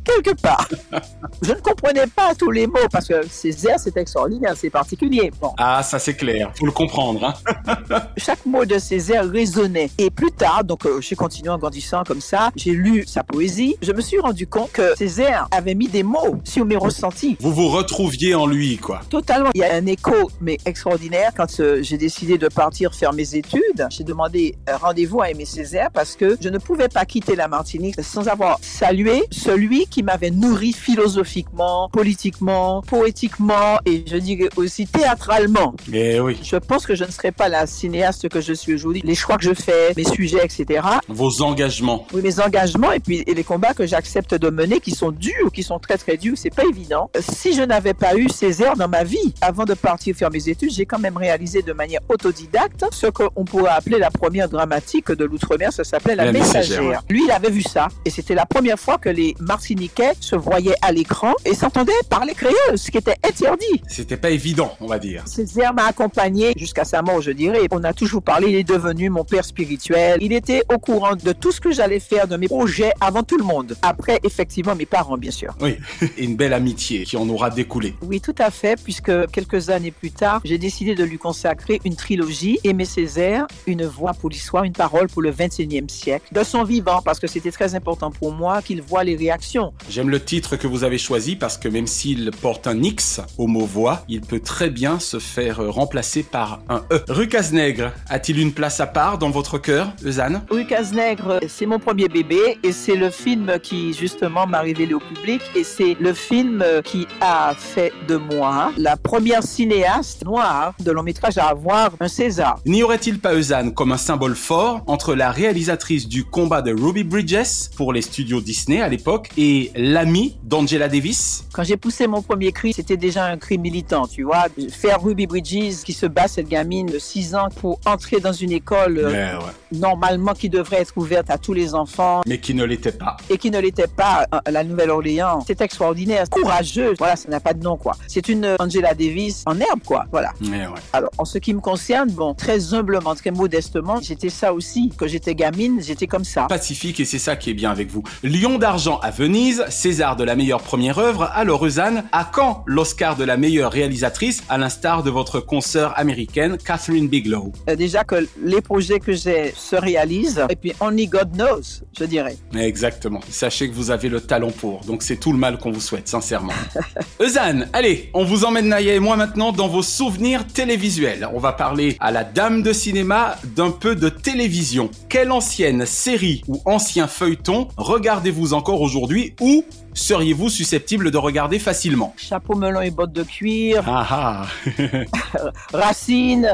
quelque 0.04 0.40
part. 0.40 0.68
Je 1.42 1.52
ne 1.52 1.60
comprenais 1.60 2.06
pas 2.06 2.34
tous 2.34 2.50
les 2.50 2.66
mots 2.66 2.88
parce 2.90 3.08
que 3.08 3.26
Césaire, 3.28 3.78
c'est 3.78 3.96
extraordinaire, 3.96 4.54
c'est 4.56 4.70
particulier. 4.70 5.30
Bon. 5.40 5.52
Ah, 5.56 5.82
ça 5.82 5.98
c'est 5.98 6.14
clair, 6.14 6.52
faut 6.58 6.66
le 6.66 6.72
comprendre. 6.72 7.24
Hein. 7.24 7.98
Chaque 8.16 8.44
mot 8.46 8.64
de 8.64 8.78
Césaire 8.78 9.28
résonnait. 9.28 9.90
Et 9.98 10.10
plus 10.10 10.32
tard, 10.32 10.64
donc 10.64 10.84
euh, 10.86 11.00
j'ai 11.00 11.16
continué 11.16 11.50
en 11.50 11.58
grandissant 11.58 12.02
comme 12.04 12.20
ça, 12.20 12.50
j'ai 12.56 12.72
lu 12.72 13.04
sa 13.06 13.22
poésie. 13.22 13.76
Je 13.82 13.92
me 13.92 14.00
suis 14.00 14.17
rendu 14.20 14.46
compte 14.46 14.72
que 14.72 14.94
Césaire 14.96 15.48
avait 15.50 15.74
mis 15.74 15.88
des 15.88 16.02
mots 16.02 16.38
sur 16.44 16.64
mes 16.64 16.76
ressentis. 16.76 17.36
Vous 17.40 17.52
vous 17.52 17.68
retrouviez 17.68 18.34
en 18.34 18.46
lui, 18.46 18.78
quoi. 18.78 19.00
Totalement. 19.08 19.50
Il 19.54 19.60
y 19.60 19.64
a 19.64 19.74
un 19.74 19.86
écho, 19.86 20.30
mais 20.40 20.58
extraordinaire. 20.64 21.32
Quand 21.36 21.60
euh, 21.60 21.82
j'ai 21.82 21.98
décidé 21.98 22.38
de 22.38 22.48
partir 22.48 22.94
faire 22.94 23.12
mes 23.12 23.34
études, 23.34 23.86
j'ai 23.90 24.04
demandé 24.04 24.56
un 24.66 24.76
rendez-vous 24.76 25.20
à 25.20 25.30
Aimé 25.30 25.44
Césaire 25.44 25.90
parce 25.92 26.16
que 26.16 26.36
je 26.40 26.48
ne 26.48 26.58
pouvais 26.58 26.88
pas 26.88 27.04
quitter 27.04 27.36
la 27.36 27.48
Martinique 27.48 28.02
sans 28.02 28.28
avoir 28.28 28.58
salué 28.60 29.24
celui 29.30 29.86
qui 29.86 30.02
m'avait 30.02 30.30
nourri 30.30 30.72
philosophiquement, 30.72 31.88
politiquement, 31.90 32.82
poétiquement 32.82 33.78
et 33.84 34.04
je 34.06 34.16
dirais 34.16 34.48
aussi 34.56 34.86
théâtralement. 34.86 35.74
Eh 35.92 36.20
oui. 36.20 36.38
Je 36.42 36.56
pense 36.56 36.86
que 36.86 36.94
je 36.94 37.04
ne 37.04 37.10
serais 37.10 37.32
pas 37.32 37.48
la 37.48 37.66
cinéaste 37.66 38.28
que 38.28 38.40
je 38.40 38.52
suis 38.52 38.74
aujourd'hui. 38.74 39.02
Les 39.04 39.14
choix 39.14 39.36
que 39.36 39.44
je 39.44 39.54
fais, 39.54 39.92
mes 39.96 40.04
sujets, 40.04 40.44
etc. 40.44 40.80
Vos 41.08 41.42
engagements. 41.42 42.06
Oui, 42.12 42.22
mes 42.22 42.40
engagements 42.40 42.92
et 42.92 43.00
puis 43.00 43.22
et 43.26 43.34
les 43.34 43.44
combats 43.44 43.74
que 43.74 43.86
j'accepte 43.98 44.36
de 44.36 44.48
mener 44.48 44.78
qui 44.78 44.92
sont 44.92 45.10
durs, 45.10 45.50
qui 45.52 45.64
sont 45.64 45.80
très 45.80 45.98
très 45.98 46.16
durs, 46.16 46.36
c'est 46.36 46.54
pas 46.54 46.64
évident. 46.64 47.10
Si 47.18 47.52
je 47.52 47.62
n'avais 47.62 47.94
pas 47.94 48.14
eu 48.14 48.28
Césaire 48.28 48.76
dans 48.76 48.86
ma 48.86 49.02
vie, 49.02 49.34
avant 49.40 49.64
de 49.64 49.74
partir 49.74 50.14
faire 50.14 50.30
mes 50.30 50.48
études, 50.48 50.70
j'ai 50.70 50.86
quand 50.86 51.00
même 51.00 51.16
réalisé 51.16 51.62
de 51.62 51.72
manière 51.72 52.00
autodidacte 52.08 52.84
ce 52.92 53.08
qu'on 53.08 53.44
pourrait 53.44 53.72
appeler 53.72 53.98
la 53.98 54.12
première 54.12 54.48
dramatique 54.48 55.10
de 55.10 55.24
l'outre-mer, 55.24 55.72
ça 55.72 55.82
s'appelait 55.82 56.14
La, 56.14 56.26
La 56.26 56.32
Messagère. 56.32 56.80
Messagère, 56.80 57.02
Lui, 57.10 57.24
il 57.24 57.30
avait 57.32 57.50
vu 57.50 57.62
ça 57.62 57.88
et 58.04 58.10
c'était 58.10 58.36
la 58.36 58.46
première 58.46 58.78
fois 58.78 58.98
que 58.98 59.08
les 59.08 59.34
Martiniquais 59.40 60.12
se 60.20 60.36
voyaient 60.36 60.76
à 60.80 60.92
l'écran 60.92 61.32
et 61.44 61.54
s'entendaient 61.54 61.92
parler 62.08 62.34
créole, 62.34 62.76
ce 62.76 62.92
qui 62.92 62.98
était 62.98 63.16
interdit. 63.26 63.82
C'était 63.88 64.16
pas 64.16 64.30
évident, 64.30 64.76
on 64.80 64.86
va 64.86 65.00
dire. 65.00 65.26
Césaire 65.26 65.74
m'a 65.74 65.86
accompagné 65.86 66.52
jusqu'à 66.56 66.84
sa 66.84 67.02
mort, 67.02 67.20
je 67.20 67.32
dirais. 67.32 67.66
On 67.72 67.82
a 67.82 67.92
toujours 67.92 68.22
parlé, 68.22 68.50
il 68.50 68.54
est 68.54 68.62
devenu 68.64 69.10
mon 69.10 69.24
père 69.24 69.44
spirituel. 69.44 70.18
Il 70.20 70.32
était 70.32 70.62
au 70.72 70.78
courant 70.78 71.16
de 71.16 71.32
tout 71.32 71.50
ce 71.50 71.60
que 71.60 71.72
j'allais 71.72 71.98
faire, 71.98 72.28
de 72.28 72.36
mes 72.36 72.46
projets 72.46 72.92
avant 73.00 73.24
tout 73.24 73.38
le 73.38 73.44
monde. 73.44 73.74
Après, 73.88 74.20
effectivement, 74.22 74.76
mes 74.76 74.84
parents, 74.84 75.16
bien 75.16 75.30
sûr. 75.30 75.54
Oui, 75.62 75.78
et 76.18 76.24
une 76.24 76.36
belle 76.36 76.52
amitié 76.52 77.04
qui 77.04 77.16
en 77.16 77.26
aura 77.30 77.48
découlé. 77.48 77.94
Oui, 78.02 78.20
tout 78.20 78.34
à 78.36 78.50
fait, 78.50 78.78
puisque 78.78 79.30
quelques 79.30 79.70
années 79.70 79.92
plus 79.92 80.10
tard, 80.10 80.42
j'ai 80.44 80.58
décidé 80.58 80.94
de 80.94 81.04
lui 81.04 81.16
consacrer 81.16 81.80
une 81.86 81.96
trilogie, 81.96 82.58
Aimé 82.64 82.84
Césaire, 82.84 83.46
une 83.66 83.86
voix 83.86 84.12
pour 84.12 84.28
l'histoire, 84.28 84.64
une 84.64 84.74
parole 84.74 85.08
pour 85.08 85.22
le 85.22 85.32
21e 85.32 85.88
siècle, 85.88 86.26
de 86.32 86.42
son 86.42 86.64
vivant, 86.64 87.00
parce 87.02 87.18
que 87.18 87.26
c'était 87.26 87.50
très 87.50 87.74
important 87.74 88.10
pour 88.10 88.30
moi 88.30 88.60
qu'il 88.60 88.82
voit 88.82 89.04
les 89.04 89.16
réactions. 89.16 89.72
J'aime 89.88 90.10
le 90.10 90.22
titre 90.22 90.56
que 90.56 90.66
vous 90.66 90.84
avez 90.84 90.98
choisi 90.98 91.34
parce 91.34 91.56
que 91.56 91.68
même 91.68 91.86
s'il 91.86 92.30
porte 92.42 92.66
un 92.66 92.82
X 92.82 93.22
au 93.38 93.46
mot 93.46 93.64
voix, 93.64 94.04
il 94.06 94.20
peut 94.20 94.40
très 94.40 94.68
bien 94.68 95.00
se 95.00 95.18
faire 95.18 95.66
remplacer 95.72 96.24
par 96.24 96.60
un 96.68 96.82
E. 96.92 97.02
Rue 97.08 97.28
Cazenègre 97.28 97.92
a-t-il 98.10 98.38
une 98.38 98.52
place 98.52 98.80
à 98.80 98.86
part 98.86 99.16
dans 99.16 99.30
votre 99.30 99.56
cœur, 99.56 99.94
Eusanne 100.04 100.42
Rue 100.50 100.66
Cazenègre, 100.66 101.40
c'est 101.48 101.64
mon 101.64 101.78
premier 101.78 102.08
bébé 102.08 102.58
et 102.62 102.72
c'est 102.72 102.96
le 102.96 103.08
film 103.08 103.58
qui 103.62 103.77
justement 103.92 104.46
m'a 104.46 104.60
révélé 104.60 104.94
au 104.94 105.00
public 105.00 105.40
et 105.54 105.64
c'est 105.64 105.96
le 106.00 106.12
film 106.12 106.64
qui 106.84 107.06
a 107.20 107.54
fait 107.56 107.92
de 108.06 108.16
moi 108.16 108.72
la 108.76 108.96
première 108.96 109.42
cinéaste 109.42 110.24
noire 110.24 110.74
de 110.80 110.90
long 110.90 111.02
métrage 111.02 111.38
à 111.38 111.46
avoir 111.46 111.92
un 112.00 112.08
César. 112.08 112.60
N'y 112.66 112.82
aurait-il 112.82 113.18
pas 113.18 113.34
Eusanne 113.34 113.74
comme 113.74 113.92
un 113.92 113.96
symbole 113.96 114.34
fort 114.34 114.82
entre 114.86 115.14
la 115.14 115.30
réalisatrice 115.30 116.08
du 116.08 116.24
combat 116.24 116.62
de 116.62 116.72
Ruby 116.72 117.04
Bridges 117.04 117.70
pour 117.76 117.92
les 117.92 118.02
studios 118.02 118.40
Disney 118.40 118.80
à 118.80 118.88
l'époque 118.88 119.30
et 119.36 119.70
l'amie 119.74 120.36
d'Angela 120.44 120.88
Davis? 120.88 121.44
Quand 121.52 121.64
j'ai 121.64 121.76
poussé 121.76 122.06
mon 122.06 122.22
premier 122.22 122.52
cri, 122.52 122.72
c'était 122.72 122.96
déjà 122.96 123.26
un 123.26 123.36
cri 123.36 123.58
militant, 123.58 124.06
tu 124.06 124.22
vois. 124.22 124.46
Faire 124.70 125.02
Ruby 125.02 125.26
Bridges 125.26 125.82
qui 125.84 125.92
se 125.92 126.06
bat, 126.06 126.28
cette 126.28 126.48
gamine 126.48 126.86
de 126.86 126.98
6 126.98 127.34
ans, 127.34 127.48
pour 127.60 127.80
entrer 127.86 128.20
dans 128.20 128.32
une 128.32 128.52
école 128.52 128.98
euh, 128.98 129.10
Mais 129.10 129.44
ouais. 129.44 129.52
Normalement 129.72 130.34
qui 130.34 130.48
devrait 130.48 130.80
être 130.80 130.92
ouverte 130.96 131.30
à 131.30 131.38
tous 131.38 131.52
les 131.52 131.74
enfants 131.74 132.22
Mais 132.26 132.38
qui 132.38 132.54
ne 132.54 132.64
l'était 132.64 132.92
pas. 132.92 133.16
et 133.30 133.38
qui 133.38 133.50
ne 133.50 133.58
l'était 133.60 133.86
pas 133.86 134.26
à 134.30 134.50
la 134.50 134.64
Nouvelle-Orléans. 134.64 135.40
C'est 135.46 135.60
extraordinaire, 135.60 136.28
courageuse. 136.30 136.96
Voilà, 136.98 137.16
ça 137.16 137.28
n'a 137.28 137.40
pas 137.40 137.54
de 137.54 137.62
nom, 137.62 137.76
quoi. 137.76 137.96
C'est 138.06 138.28
une 138.28 138.56
Angela 138.58 138.94
Davis 138.94 139.42
en 139.46 139.58
herbe, 139.58 139.80
quoi. 139.84 140.06
Voilà. 140.10 140.32
Mais 140.40 140.66
ouais. 140.66 140.74
Alors, 140.92 141.10
en 141.18 141.24
ce 141.24 141.38
qui 141.38 141.54
me 141.54 141.60
concerne, 141.60 142.10
bon, 142.10 142.34
très 142.34 142.74
humblement, 142.74 143.14
très 143.14 143.30
modestement, 143.30 144.00
j'étais 144.00 144.30
ça 144.30 144.52
aussi. 144.52 144.92
Quand 144.96 145.06
j'étais 145.06 145.34
gamine, 145.34 145.80
j'étais 145.82 146.06
comme 146.06 146.24
ça. 146.24 146.46
Pacifique 146.48 147.00
et 147.00 147.04
c'est 147.04 147.18
ça 147.18 147.36
qui 147.36 147.50
est 147.50 147.54
bien 147.54 147.70
avec 147.70 147.90
vous. 147.90 148.02
Lion 148.22 148.58
d'argent 148.58 148.98
à 149.00 149.10
Venise, 149.10 149.64
César 149.68 150.16
de 150.16 150.24
la 150.24 150.36
meilleure 150.36 150.62
première 150.62 150.98
œuvre, 150.98 151.30
alors 151.34 151.64
Eusanne, 151.66 152.04
à 152.12 152.24
quand 152.24 152.62
l'Oscar 152.66 153.16
de 153.16 153.24
la 153.24 153.36
meilleure 153.36 153.72
réalisatrice, 153.72 154.42
à 154.48 154.58
l'instar 154.58 155.02
de 155.02 155.10
votre 155.10 155.40
consoeur 155.40 155.98
américaine 155.98 156.56
Catherine 156.58 157.08
Bigelow? 157.08 157.52
Euh, 157.68 157.76
déjà 157.76 158.04
que 158.04 158.26
les 158.42 158.60
projets 158.60 158.98
que 159.00 159.12
j'ai 159.12 159.52
se 159.58 159.76
réalisent, 159.76 160.44
et 160.48 160.56
puis 160.56 160.72
only 160.80 161.06
God 161.06 161.32
knows, 161.34 161.82
je 161.98 162.04
dirais. 162.04 162.36
Exactement. 162.54 163.20
Sachez 163.30 163.68
que 163.68 163.74
vous 163.74 163.90
avez 163.90 164.08
le 164.08 164.20
talent 164.20 164.50
pour, 164.50 164.80
donc 164.84 165.02
c'est 165.02 165.16
tout 165.16 165.32
le 165.32 165.38
mal 165.38 165.58
qu'on 165.58 165.70
vous 165.70 165.80
souhaite, 165.80 166.08
sincèrement. 166.08 166.52
Eusanne, 167.20 167.68
allez, 167.72 168.10
on 168.14 168.24
vous 168.24 168.44
emmène 168.44 168.68
Naya 168.68 168.94
et 168.94 169.00
moi 169.00 169.16
maintenant 169.16 169.52
dans 169.52 169.68
vos 169.68 169.82
souvenirs 169.82 170.46
télévisuels. 170.46 171.28
On 171.32 171.38
va 171.38 171.52
parler 171.52 171.96
à 172.00 172.10
la 172.10 172.24
dame 172.24 172.62
de 172.62 172.72
cinéma 172.72 173.36
d'un 173.56 173.70
peu 173.70 173.94
de 173.94 174.08
télévision. 174.08 174.90
Quelle 175.08 175.32
ancienne 175.32 175.86
série 175.86 176.42
ou 176.48 176.60
ancien 176.64 177.06
feuilleton 177.06 177.68
regardez-vous 177.76 178.54
encore 178.54 178.80
aujourd'hui 178.80 179.34
ou 179.40 179.64
seriez-vous 179.94 180.48
susceptible 180.48 181.10
de 181.10 181.18
regarder 181.18 181.58
facilement? 181.58 182.14
Chapeau 182.16 182.54
melon 182.54 182.80
et 182.80 182.90
bottes 182.90 183.12
de 183.12 183.22
cuir, 183.22 183.82
Ah 183.86 184.06
ah 184.10 184.46
racines. 185.72 186.48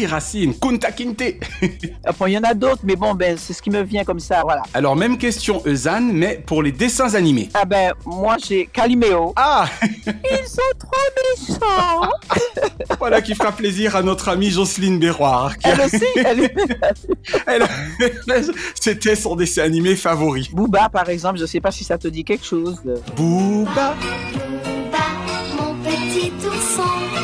Oui, 0.00 0.06
Racine, 0.06 0.54
Kunta 0.58 0.92
Kinte 0.92 1.22
Après, 2.06 2.30
il 2.30 2.34
y 2.34 2.38
en 2.38 2.42
a 2.42 2.54
d'autres, 2.54 2.80
mais 2.84 2.96
bon, 2.96 3.12
ben, 3.14 3.36
c'est 3.36 3.52
ce 3.52 3.60
qui 3.60 3.68
me 3.68 3.82
vient 3.82 4.02
comme 4.02 4.18
ça, 4.18 4.40
voilà. 4.42 4.62
Alors, 4.72 4.96
même 4.96 5.18
question, 5.18 5.60
Eusanne, 5.66 6.10
mais 6.14 6.42
pour 6.46 6.62
les 6.62 6.72
dessins 6.72 7.14
animés. 7.14 7.50
Ah 7.52 7.66
ben, 7.66 7.92
moi, 8.06 8.36
j'ai 8.42 8.64
Calimeo. 8.64 9.34
Ah 9.36 9.66
Ils 10.06 10.46
sont 10.48 10.62
trop 10.78 11.48
méchants. 11.48 12.10
Voilà 12.98 13.20
qui 13.20 13.34
fera 13.34 13.52
plaisir 13.52 13.94
à 13.96 14.02
notre 14.02 14.28
amie 14.30 14.50
Jocelyne 14.50 14.98
Béroir. 14.98 15.56
qui 15.58 15.66
a- 15.68 15.72
Elle 15.74 15.80
aussi, 15.82 16.04
elle 16.16 16.50
Elle- 17.46 18.44
C'était 18.80 19.16
son 19.16 19.36
dessin 19.36 19.62
animé 19.64 19.96
favori. 19.96 20.48
Booba, 20.52 20.88
par 20.88 21.08
exemple, 21.10 21.38
je 21.38 21.44
sais 21.46 21.60
pas 21.60 21.70
si 21.70 21.84
ça 21.84 21.98
te 21.98 22.08
dit 22.08 22.24
quelque 22.24 22.44
chose. 22.46 22.80
Booba 23.16 23.94
mon 25.58 25.74
petit 25.84 26.32
ourson. 26.46 27.19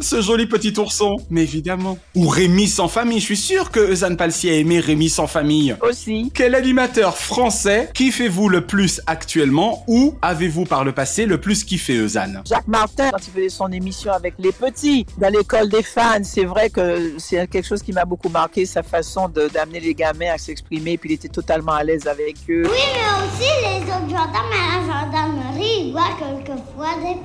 Ce 0.00 0.22
joli 0.22 0.46
petit 0.46 0.72
ourson, 0.78 1.18
mais 1.28 1.42
évidemment. 1.42 1.98
Ou 2.16 2.26
Rémi 2.26 2.66
sans 2.66 2.88
famille, 2.88 3.20
je 3.20 3.26
suis 3.26 3.36
sûr 3.36 3.70
que 3.70 3.78
Eusanne 3.78 4.16
Palsy 4.16 4.48
a 4.48 4.54
aimé 4.54 4.80
Rémi 4.80 5.08
sans 5.08 5.26
famille. 5.26 5.76
Aussi. 5.82 6.32
Quel 6.34 6.54
animateur 6.54 7.16
français 7.16 7.90
kiffez-vous 7.94 8.48
le 8.48 8.66
plus 8.66 9.00
actuellement 9.06 9.84
ou 9.86 10.14
avez-vous 10.22 10.64
par 10.64 10.84
le 10.84 10.92
passé 10.92 11.26
le 11.26 11.38
plus 11.38 11.64
kiffé 11.64 11.96
Eusanne 11.96 12.42
Jacques 12.48 12.66
Martin, 12.66 13.10
quand 13.10 13.26
il 13.26 13.32
faisait 13.32 13.48
son 13.50 13.70
émission 13.70 14.10
avec 14.10 14.34
les 14.38 14.52
petits, 14.52 15.06
dans 15.18 15.32
l'école 15.32 15.68
des 15.68 15.82
fans, 15.82 16.24
c'est 16.24 16.46
vrai 16.46 16.70
que 16.70 17.12
c'est 17.18 17.46
quelque 17.48 17.66
chose 17.66 17.82
qui 17.82 17.92
m'a 17.92 18.04
beaucoup 18.04 18.30
marqué, 18.30 18.64
sa 18.66 18.82
façon 18.82 19.28
d'amener 19.28 19.80
les 19.80 19.94
gamins 19.94 20.32
à 20.34 20.38
s'exprimer, 20.38 20.96
puis 20.96 21.10
il 21.10 21.14
était 21.14 21.28
totalement 21.28 21.72
à 21.72 21.84
l'aise 21.84 22.06
avec 22.06 22.36
eux. 22.48 22.64
Oui, 22.64 22.78
mais 22.94 23.44
aussi 23.44 23.50
les 23.62 23.82
autres 23.82 24.08
gendarmes 24.08 24.52
à 24.52 24.78
la 24.78 25.04
gendarmerie, 25.04 25.86
ils 25.86 25.92
boivent 25.92 26.18
quelquefois 26.18 26.94
des 26.96 27.20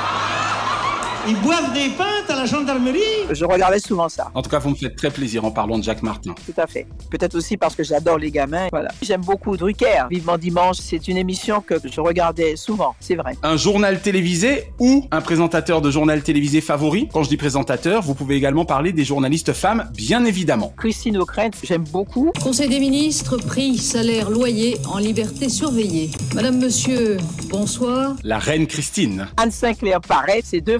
pintes. 0.00 0.39
Ils 1.28 1.36
boivent 1.42 1.72
des 1.74 1.90
pintes 1.90 2.30
à 2.30 2.34
la 2.34 2.46
gendarmerie 2.46 3.00
Je 3.30 3.44
regardais 3.44 3.78
souvent 3.78 4.08
ça. 4.08 4.30
En 4.34 4.40
tout 4.40 4.48
cas, 4.48 4.58
vous 4.58 4.70
me 4.70 4.74
faites 4.74 4.96
très 4.96 5.10
plaisir 5.10 5.44
en 5.44 5.50
parlant 5.50 5.78
de 5.78 5.84
Jacques 5.84 6.02
Martin. 6.02 6.34
Tout 6.46 6.58
à 6.58 6.66
fait. 6.66 6.86
Peut-être 7.10 7.34
aussi 7.34 7.58
parce 7.58 7.74
que 7.74 7.84
j'adore 7.84 8.18
les 8.18 8.30
gamins. 8.30 8.68
Voilà. 8.72 8.88
J'aime 9.02 9.20
beaucoup 9.20 9.56
Drucker. 9.56 10.06
Vivement 10.10 10.38
Dimanche, 10.38 10.78
c'est 10.80 11.08
une 11.08 11.18
émission 11.18 11.60
que 11.60 11.74
je 11.84 12.00
regardais 12.00 12.56
souvent, 12.56 12.94
c'est 13.00 13.16
vrai. 13.16 13.36
Un 13.42 13.56
journal 13.58 14.00
télévisé 14.00 14.72
ou 14.78 15.06
un 15.10 15.20
présentateur 15.20 15.82
de 15.82 15.90
journal 15.90 16.22
télévisé 16.22 16.60
favori? 16.60 17.08
Quand 17.12 17.22
je 17.22 17.28
dis 17.28 17.36
présentateur, 17.36 18.02
vous 18.02 18.14
pouvez 18.14 18.36
également 18.36 18.64
parler 18.64 18.92
des 18.92 19.04
journalistes 19.04 19.52
femmes, 19.52 19.90
bien 19.94 20.24
évidemment. 20.24 20.72
Christine 20.78 21.18
O'Krent, 21.18 21.50
j'aime 21.62 21.84
beaucoup. 21.84 22.32
Conseil 22.42 22.68
des 22.68 22.80
ministres, 22.80 23.36
prix, 23.36 23.76
salaire, 23.76 24.30
loyer, 24.30 24.78
en 24.90 24.98
liberté 24.98 25.48
surveillée. 25.48 26.10
Madame, 26.34 26.58
monsieur, 26.58 27.18
bonsoir. 27.50 28.14
La 28.24 28.38
reine 28.38 28.66
Christine. 28.66 29.28
Anne 29.36 29.50
Sinclair, 29.50 30.00
pareil, 30.00 30.40
ces 30.44 30.60
deux 30.60 30.78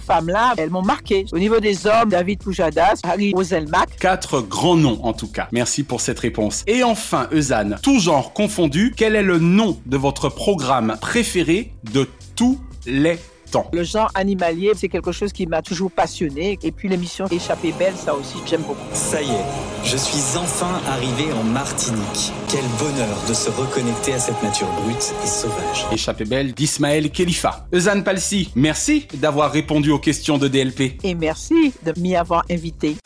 elles 0.56 0.70
m'ont 0.70 0.82
marqué. 0.82 1.26
Au 1.32 1.38
niveau 1.38 1.60
des 1.60 1.86
hommes, 1.86 2.10
David 2.10 2.42
Poujadas, 2.42 3.00
Harry 3.02 3.32
Roselmack. 3.34 3.96
Quatre 3.98 4.40
grands 4.40 4.76
noms 4.76 5.00
en 5.02 5.12
tout 5.12 5.30
cas. 5.30 5.48
Merci 5.52 5.82
pour 5.82 6.00
cette 6.00 6.18
réponse. 6.18 6.64
Et 6.66 6.82
enfin, 6.82 7.28
Eusanne, 7.32 7.78
tout 7.82 7.98
genre 8.00 8.32
confondu, 8.32 8.92
quel 8.96 9.16
est 9.16 9.22
le 9.22 9.38
nom 9.38 9.78
de 9.86 9.96
votre 9.96 10.28
programme 10.28 10.96
préféré 11.00 11.72
de 11.92 12.08
tous 12.36 12.58
les 12.86 13.18
temps 13.50 13.68
Le 13.72 13.82
genre 13.82 14.10
animalier, 14.14 14.72
c'est 14.76 14.88
quelque 14.88 15.12
chose 15.12 15.32
qui 15.32 15.46
m'a 15.46 15.62
toujours 15.62 15.90
passionné. 15.90 16.58
Et 16.62 16.72
puis 16.72 16.88
l'émission 16.88 17.26
Échappée 17.26 17.72
belle, 17.78 17.94
ça 17.96 18.14
aussi, 18.14 18.36
j'aime 18.46 18.62
beaucoup. 18.62 18.80
Ça 18.92 19.20
y 19.22 19.28
est, 19.28 19.44
je 19.84 19.96
suis 19.96 20.38
enfin 20.38 20.80
arrivé 20.88 21.32
en 21.32 21.44
Martinique. 21.44 22.32
Quel 22.48 22.64
bonheur 22.78 23.16
de 23.28 23.34
se 23.34 23.50
reconnecter 23.50 24.14
à 24.14 24.18
cette 24.18 24.42
nature 24.42 24.68
brute 24.82 25.14
et 25.22 25.26
sauvage. 25.26 25.86
Échappée 25.92 26.24
belle 26.24 26.52
d'Ismaël 26.52 27.10
Khalifa. 27.10 27.66
Eusanne 27.72 28.04
Palsi, 28.04 28.50
merci 28.54 29.06
d'avoir 29.14 29.52
répondu 29.52 29.90
aux 29.90 29.98
questions 29.98 30.38
de 30.38 30.48
DLP. 30.48 30.98
Et 31.04 31.14
merci 31.14 31.72
de 31.84 31.92
m'y 32.00 32.16
avoir 32.16 32.44
invité. 32.50 32.96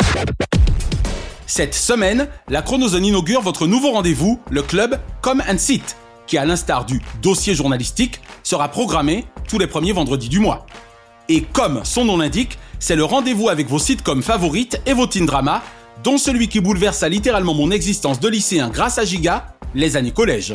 Cette 1.46 1.74
semaine, 1.74 2.28
la 2.48 2.62
chronozone 2.62 3.04
inaugure 3.04 3.42
votre 3.42 3.66
nouveau 3.66 3.92
rendez-vous, 3.92 4.40
le 4.50 4.62
club 4.62 4.98
Come 5.20 5.42
and 5.48 5.58
Sit, 5.58 5.96
qui, 6.26 6.38
à 6.38 6.45
l'instar 6.45 6.85
du 6.85 7.00
dossier 7.23 7.54
journalistique, 7.54 8.21
sera 8.43 8.69
programmé 8.69 9.25
tous 9.49 9.59
les 9.59 9.66
premiers 9.66 9.93
vendredis 9.93 10.28
du 10.28 10.38
mois. 10.38 10.66
Et 11.28 11.43
comme 11.43 11.81
son 11.85 12.04
nom 12.04 12.19
l'indique, 12.19 12.59
c'est 12.78 12.97
le 12.97 13.04
rendez-vous 13.04 13.49
avec 13.49 13.69
vos 13.69 13.78
sitcoms 13.78 14.23
favorites 14.23 14.81
et 14.87 14.93
vos 14.93 15.07
teen 15.07 15.26
dramas, 15.26 15.62
dont 16.02 16.19
celui 16.19 16.49
qui 16.49 16.61
bouleversa 16.61 17.09
littéralement 17.09 17.54
mon 17.54 17.71
existence 17.71 18.21
de 18.21 18.28
lycéen 18.28 18.69
grâce 18.69 18.99
à 18.99 19.04
Giga, 19.04 19.47
les 19.75 19.97
années 19.97 20.12
collège. 20.12 20.54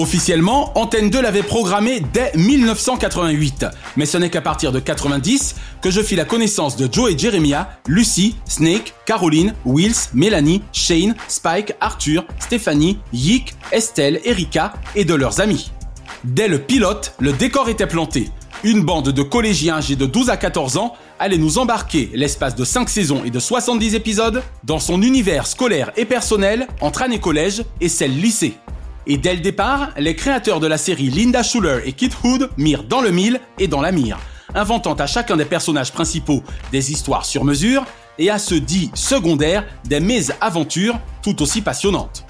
Officiellement, 0.00 0.72
Antenne 0.78 1.10
2 1.10 1.20
l'avait 1.20 1.42
programmé 1.42 2.00
dès 2.00 2.32
1988, 2.34 3.66
mais 3.98 4.06
ce 4.06 4.16
n'est 4.16 4.30
qu'à 4.30 4.40
partir 4.40 4.72
de 4.72 4.80
90 4.80 5.56
que 5.82 5.90
je 5.90 6.00
fis 6.00 6.16
la 6.16 6.24
connaissance 6.24 6.74
de 6.78 6.88
Joe 6.90 7.12
et 7.12 7.18
Jeremiah, 7.18 7.68
Lucy, 7.86 8.34
Snake, 8.46 8.94
Caroline, 9.04 9.52
Wills, 9.66 10.08
Mélanie, 10.14 10.62
Shane, 10.72 11.14
Spike, 11.28 11.74
Arthur, 11.82 12.24
Stéphanie, 12.38 12.98
Yik, 13.12 13.52
Estelle, 13.72 14.22
Erika 14.24 14.72
et 14.96 15.04
de 15.04 15.12
leurs 15.12 15.42
amis. 15.42 15.70
Dès 16.24 16.48
le 16.48 16.60
pilote, 16.60 17.12
le 17.18 17.34
décor 17.34 17.68
était 17.68 17.86
planté. 17.86 18.30
Une 18.64 18.80
bande 18.80 19.10
de 19.10 19.22
collégiens 19.22 19.76
âgés 19.76 19.96
de 19.96 20.06
12 20.06 20.30
à 20.30 20.38
14 20.38 20.78
ans 20.78 20.94
allait 21.18 21.36
nous 21.36 21.58
embarquer 21.58 22.08
l'espace 22.14 22.56
de 22.56 22.64
5 22.64 22.88
saisons 22.88 23.22
et 23.26 23.30
de 23.30 23.38
70 23.38 23.94
épisodes 23.94 24.42
dans 24.64 24.78
son 24.78 25.02
univers 25.02 25.46
scolaire 25.46 25.92
et 25.98 26.06
personnel 26.06 26.68
entre 26.80 27.02
année 27.02 27.20
collège 27.20 27.64
et 27.82 27.90
celle 27.90 28.18
lycée. 28.18 28.54
Et 29.06 29.16
dès 29.16 29.34
le 29.34 29.40
départ, 29.40 29.90
les 29.96 30.14
créateurs 30.14 30.60
de 30.60 30.66
la 30.66 30.78
série 30.78 31.10
Linda 31.10 31.42
Schuller 31.42 31.80
et 31.84 31.92
Kit 31.92 32.10
Hood 32.22 32.50
mirent 32.56 32.84
dans 32.84 33.00
le 33.00 33.10
mille 33.10 33.40
et 33.58 33.66
dans 33.66 33.80
la 33.80 33.92
mire, 33.92 34.18
inventant 34.54 34.94
à 34.94 35.06
chacun 35.06 35.36
des 35.36 35.44
personnages 35.44 35.92
principaux 35.92 36.42
des 36.70 36.92
histoires 36.92 37.24
sur 37.24 37.44
mesure 37.44 37.84
et 38.18 38.30
à 38.30 38.38
ceux 38.38 38.60
dits 38.60 38.90
secondaires 38.94 39.64
des 39.84 40.00
mésaventures 40.00 40.98
tout 41.22 41.42
aussi 41.42 41.62
passionnantes. 41.62 42.24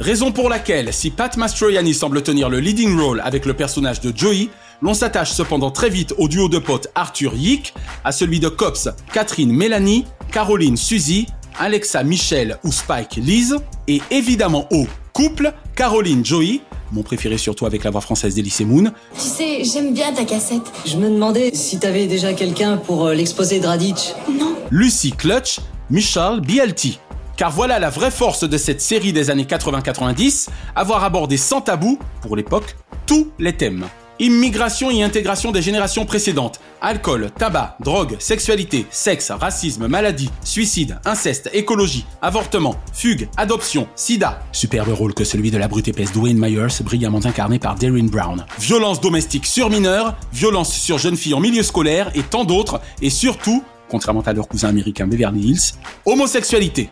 Raison 0.00 0.30
pour 0.30 0.48
laquelle, 0.48 0.92
si 0.92 1.10
Pat 1.10 1.36
Mastroianni 1.36 1.92
semble 1.92 2.22
tenir 2.22 2.48
le 2.48 2.60
leading 2.60 2.96
role 2.96 3.20
avec 3.24 3.44
le 3.44 3.54
personnage 3.54 4.00
de 4.00 4.16
Joey, 4.16 4.48
l'on 4.80 4.94
s'attache 4.94 5.32
cependant 5.32 5.72
très 5.72 5.90
vite 5.90 6.14
au 6.18 6.28
duo 6.28 6.48
de 6.48 6.58
potes 6.58 6.86
Arthur 6.94 7.34
Yick, 7.34 7.74
à 8.04 8.12
celui 8.12 8.38
de 8.38 8.48
Cops 8.48 8.88
Catherine 9.12 9.52
Mélanie, 9.52 10.04
Caroline 10.30 10.76
Suzy, 10.76 11.26
Alexa 11.58 12.04
Michel 12.04 12.58
ou 12.62 12.70
Spike 12.70 13.16
Lise, 13.16 13.56
et 13.88 14.00
évidemment 14.12 14.68
au 14.70 14.86
couple 15.18 15.52
Caroline 15.74 16.24
Joey, 16.24 16.60
mon 16.92 17.02
préféré 17.02 17.38
surtout 17.38 17.66
avec 17.66 17.82
la 17.82 17.90
voix 17.90 18.00
française 18.00 18.36
d'Elysée 18.36 18.64
Moon. 18.64 18.92
Tu 19.14 19.20
sais, 19.20 19.64
j'aime 19.64 19.92
bien 19.92 20.12
ta 20.12 20.24
cassette. 20.24 20.62
Je 20.86 20.96
me 20.96 21.10
demandais 21.10 21.50
si 21.54 21.80
t'avais 21.80 22.06
déjà 22.06 22.34
quelqu'un 22.34 22.76
pour 22.76 23.06
euh, 23.06 23.14
l'exposé 23.14 23.58
de 23.58 23.66
Raditch. 23.66 24.14
Non. 24.30 24.54
Lucy 24.70 25.10
Clutch, 25.10 25.58
Michelle 25.90 26.38
Bialti. 26.40 27.00
Car 27.36 27.50
voilà 27.50 27.80
la 27.80 27.90
vraie 27.90 28.12
force 28.12 28.48
de 28.48 28.56
cette 28.56 28.80
série 28.80 29.12
des 29.12 29.28
années 29.28 29.42
80-90, 29.42 30.50
avoir 30.76 31.02
abordé 31.02 31.36
sans 31.36 31.62
tabou, 31.62 31.98
pour 32.22 32.36
l'époque, 32.36 32.76
tous 33.04 33.32
les 33.40 33.54
thèmes. 33.54 33.86
Immigration 34.20 34.90
et 34.90 35.02
intégration 35.02 35.52
des 35.52 35.62
générations 35.62 36.04
précédentes. 36.04 36.60
Alcool, 36.80 37.30
tabac, 37.38 37.76
drogue, 37.80 38.16
sexualité, 38.18 38.86
sexe, 38.90 39.30
racisme, 39.30 39.86
maladie, 39.86 40.28
suicide, 40.42 40.98
inceste, 41.04 41.48
écologie, 41.52 42.04
avortement, 42.20 42.74
fugue, 42.92 43.28
adoption, 43.36 43.86
sida. 43.94 44.40
Superbe 44.50 44.88
rôle 44.88 45.14
que 45.14 45.22
celui 45.22 45.52
de 45.52 45.58
la 45.58 45.68
brute 45.68 45.86
épaisse 45.86 46.12
Dwayne 46.12 46.38
Myers, 46.38 46.82
brillamment 46.82 47.24
incarné 47.24 47.60
par 47.60 47.76
Darren 47.76 48.08
Brown. 48.08 48.44
Violence 48.58 49.00
domestique 49.00 49.46
sur 49.46 49.70
mineurs, 49.70 50.16
violence 50.32 50.72
sur 50.72 50.98
jeunes 50.98 51.16
filles 51.16 51.34
en 51.34 51.40
milieu 51.40 51.62
scolaire 51.62 52.10
et 52.16 52.22
tant 52.22 52.44
d'autres. 52.44 52.80
Et 53.00 53.10
surtout, 53.10 53.62
contrairement 53.88 54.22
à 54.22 54.32
leur 54.32 54.48
cousin 54.48 54.68
américain 54.68 55.06
Beverly 55.06 55.50
Hills, 55.50 55.74
homosexualité. 56.04 56.90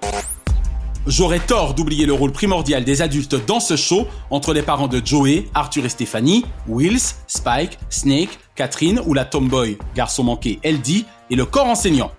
J'aurais 1.06 1.38
tort 1.38 1.74
d'oublier 1.74 2.04
le 2.04 2.12
rôle 2.12 2.32
primordial 2.32 2.82
des 2.82 3.00
adultes 3.00 3.36
dans 3.46 3.60
ce 3.60 3.76
show 3.76 4.08
entre 4.30 4.52
les 4.52 4.62
parents 4.62 4.88
de 4.88 5.00
Joey, 5.04 5.44
Arthur 5.54 5.84
et 5.84 5.88
Stéphanie, 5.88 6.44
Wills, 6.68 7.14
Spike, 7.28 7.78
Snake, 7.90 8.40
Catherine 8.56 9.00
ou 9.06 9.14
la 9.14 9.24
tomboy, 9.24 9.78
garçon 9.94 10.24
manqué 10.24 10.58
LD 10.64 11.04
et 11.30 11.36
le 11.36 11.44
corps 11.44 11.68
enseignant. 11.68 12.10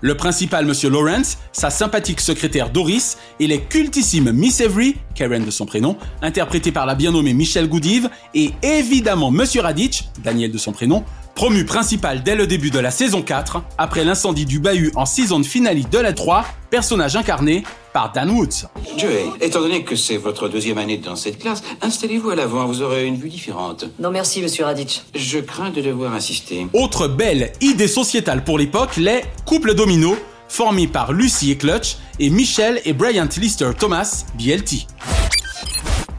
Le 0.00 0.16
principal 0.16 0.64
Monsieur 0.64 0.88
Lawrence, 0.88 1.36
sa 1.52 1.68
sympathique 1.68 2.22
secrétaire 2.22 2.70
Doris 2.70 3.18
et 3.38 3.46
les 3.46 3.60
cultissimes 3.60 4.32
Miss 4.32 4.62
Avery, 4.62 4.96
Karen 5.14 5.44
de 5.44 5.50
son 5.50 5.66
prénom, 5.66 5.98
interprétée 6.22 6.72
par 6.72 6.86
la 6.86 6.94
bien 6.94 7.12
nommée 7.12 7.34
Michelle 7.34 7.68
Goudive 7.68 8.08
et 8.32 8.52
évidemment 8.62 9.30
Monsieur 9.30 9.60
Raditch, 9.60 10.04
Daniel 10.24 10.50
de 10.50 10.56
son 10.56 10.72
prénom, 10.72 11.04
promu 11.40 11.64
principal 11.64 12.22
dès 12.22 12.34
le 12.34 12.46
début 12.46 12.70
de 12.70 12.78
la 12.78 12.90
saison 12.90 13.22
4, 13.22 13.62
après 13.78 14.04
l'incendie 14.04 14.44
du 14.44 14.58
bahut 14.58 14.92
en 14.94 15.06
season 15.06 15.42
finale 15.42 15.88
de 15.88 15.98
la 15.98 16.12
3, 16.12 16.44
personnage 16.68 17.16
incarné 17.16 17.62
par 17.94 18.12
Dan 18.12 18.28
Woods. 18.28 18.66
Joey, 18.98 19.24
étant 19.40 19.62
donné 19.62 19.82
que 19.82 19.96
c'est 19.96 20.18
votre 20.18 20.50
deuxième 20.50 20.76
année 20.76 20.98
dans 20.98 21.16
cette 21.16 21.38
classe, 21.38 21.62
installez-vous 21.80 22.28
à 22.28 22.34
l'avant, 22.34 22.66
vous 22.66 22.82
aurez 22.82 23.06
une 23.06 23.16
vue 23.16 23.30
différente. 23.30 23.86
Non 23.98 24.10
merci, 24.10 24.42
monsieur 24.42 24.66
Raditch. 24.66 25.00
Je 25.14 25.38
crains 25.38 25.70
de 25.70 25.80
devoir 25.80 26.12
insister. 26.12 26.66
Autre 26.74 27.08
belle 27.08 27.52
idée 27.62 27.88
sociétale 27.88 28.44
pour 28.44 28.58
l'époque, 28.58 28.98
les 28.98 29.22
couples 29.46 29.72
dominos, 29.72 30.18
formés 30.46 30.88
par 30.88 31.14
Lucy 31.14 31.52
et 31.52 31.56
Clutch 31.56 31.96
et 32.18 32.28
Michelle 32.28 32.82
et 32.84 32.92
Bryant 32.92 33.30
Lister 33.38 33.70
Thomas, 33.78 34.26
BLT. 34.34 34.86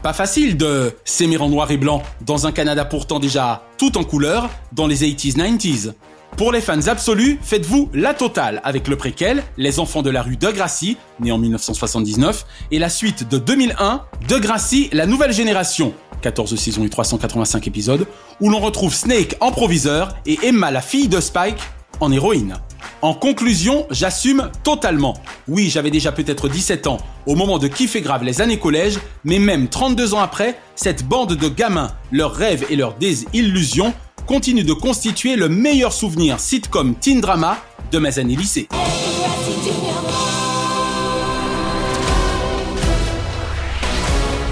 Pas 0.03 0.13
facile 0.13 0.57
de 0.57 0.95
s'aimer 1.05 1.37
en 1.37 1.47
noir 1.47 1.69
et 1.69 1.77
blanc 1.77 2.01
dans 2.21 2.47
un 2.47 2.51
Canada 2.51 2.85
pourtant 2.85 3.19
déjà 3.19 3.63
tout 3.77 3.99
en 3.99 4.03
couleur 4.03 4.49
dans 4.71 4.87
les 4.87 4.97
80s 4.97 5.35
90s. 5.35 5.93
Pour 6.37 6.51
les 6.51 6.61
fans 6.61 6.87
absolus, 6.87 7.37
faites-vous 7.43 7.89
la 7.93 8.15
totale 8.15 8.61
avec 8.63 8.87
le 8.87 8.95
préquel 8.95 9.43
Les 9.57 9.79
Enfants 9.79 10.01
de 10.01 10.09
la 10.09 10.23
rue 10.23 10.37
de 10.37 10.49
Gracie, 10.49 10.97
né 11.19 11.31
en 11.31 11.37
1979, 11.37 12.45
et 12.71 12.79
la 12.79 12.89
suite 12.89 13.29
de 13.29 13.37
2001, 13.37 14.01
De 14.27 14.39
Gracie, 14.39 14.89
la 14.91 15.05
nouvelle 15.05 15.33
génération, 15.33 15.93
14 16.21 16.55
saisons 16.55 16.83
et 16.83 16.89
385 16.89 17.67
épisodes, 17.67 18.07
où 18.39 18.49
l'on 18.49 18.59
retrouve 18.59 18.95
Snake 18.95 19.35
en 19.39 19.51
proviseur 19.51 20.15
et 20.25 20.39
Emma, 20.41 20.71
la 20.71 20.81
fille 20.81 21.09
de 21.09 21.19
Spike, 21.19 21.59
en 21.99 22.11
héroïne. 22.11 22.55
En 23.01 23.15
conclusion, 23.15 23.87
j'assume 23.89 24.51
totalement. 24.63 25.15
Oui, 25.47 25.69
j'avais 25.71 25.89
déjà 25.89 26.11
peut-être 26.11 26.47
17 26.47 26.85
ans 26.85 26.97
au 27.25 27.33
moment 27.33 27.57
de 27.57 27.67
kiffer 27.67 28.01
grave 28.01 28.23
les 28.23 28.41
années 28.41 28.59
collège, 28.59 28.99
mais 29.23 29.39
même 29.39 29.69
32 29.69 30.13
ans 30.13 30.19
après, 30.19 30.59
cette 30.75 31.03
bande 31.07 31.33
de 31.33 31.47
gamins, 31.47 31.89
leurs 32.11 32.33
rêves 32.33 32.63
et 32.69 32.75
leurs 32.75 32.93
désillusions 32.93 33.95
continue 34.27 34.63
de 34.63 34.73
constituer 34.73 35.35
le 35.35 35.49
meilleur 35.49 35.93
souvenir 35.93 36.39
sitcom 36.39 36.93
teen 36.93 37.21
drama 37.21 37.57
de 37.91 37.97
mes 37.97 38.19
années 38.19 38.35
lycée. 38.35 38.67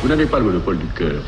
Vous 0.01 0.07
n'avez 0.07 0.25
pas 0.25 0.39
le 0.39 0.45
monopole 0.45 0.79
du 0.79 0.87
cœur. 0.97 1.21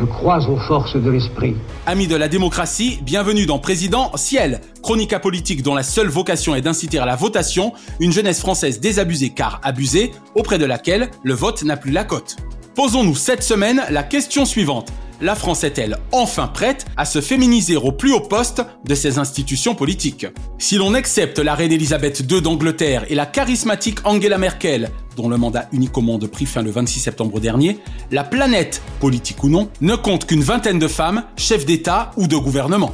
Je 0.00 0.06
crois 0.06 0.48
aux 0.48 0.56
forces 0.56 0.96
de 0.96 1.10
l'esprit. 1.10 1.54
Amis 1.84 2.06
de 2.06 2.16
la 2.16 2.28
démocratie, 2.28 3.00
bienvenue 3.02 3.44
dans 3.44 3.58
Président 3.58 4.10
Ciel, 4.16 4.62
chronique 4.82 5.14
politique 5.18 5.62
dont 5.62 5.74
la 5.74 5.82
seule 5.82 6.08
vocation 6.08 6.54
est 6.54 6.62
d'inciter 6.62 6.98
à 6.98 7.04
la 7.04 7.16
votation 7.16 7.74
une 8.00 8.10
jeunesse 8.10 8.40
française 8.40 8.80
désabusée 8.80 9.28
car 9.28 9.60
abusée, 9.62 10.12
auprès 10.34 10.56
de 10.56 10.64
laquelle 10.64 11.10
le 11.22 11.34
vote 11.34 11.64
n'a 11.64 11.76
plus 11.76 11.90
la 11.90 12.04
cote. 12.04 12.36
Posons-nous 12.76 13.14
cette 13.14 13.42
semaine 13.42 13.82
la 13.90 14.02
question 14.02 14.46
suivante. 14.46 14.90
La 15.22 15.34
France 15.34 15.64
est-elle 15.64 15.98
enfin 16.12 16.46
prête 16.46 16.86
à 16.96 17.04
se 17.04 17.20
féminiser 17.20 17.76
au 17.76 17.92
plus 17.92 18.10
haut 18.10 18.22
poste 18.22 18.62
de 18.86 18.94
ses 18.94 19.18
institutions 19.18 19.74
politiques? 19.74 20.26
Si 20.58 20.76
l'on 20.76 20.94
accepte 20.94 21.38
la 21.38 21.54
reine 21.54 21.72
Elisabeth 21.72 22.24
II 22.30 22.40
d'Angleterre 22.40 23.04
et 23.10 23.14
la 23.14 23.26
charismatique 23.26 23.98
Angela 24.04 24.38
Merkel, 24.38 24.90
dont 25.16 25.28
le 25.28 25.36
mandat 25.36 25.68
unique 25.72 25.98
au 25.98 26.00
monde 26.00 26.26
prit 26.26 26.46
fin 26.46 26.62
le 26.62 26.70
26 26.70 27.00
septembre 27.00 27.38
dernier, 27.38 27.80
la 28.10 28.24
planète, 28.24 28.80
politique 28.98 29.44
ou 29.44 29.50
non, 29.50 29.68
ne 29.82 29.94
compte 29.94 30.24
qu'une 30.24 30.42
vingtaine 30.42 30.78
de 30.78 30.88
femmes, 30.88 31.24
chefs 31.36 31.66
d'État 31.66 32.12
ou 32.16 32.26
de 32.26 32.36
gouvernement. 32.36 32.90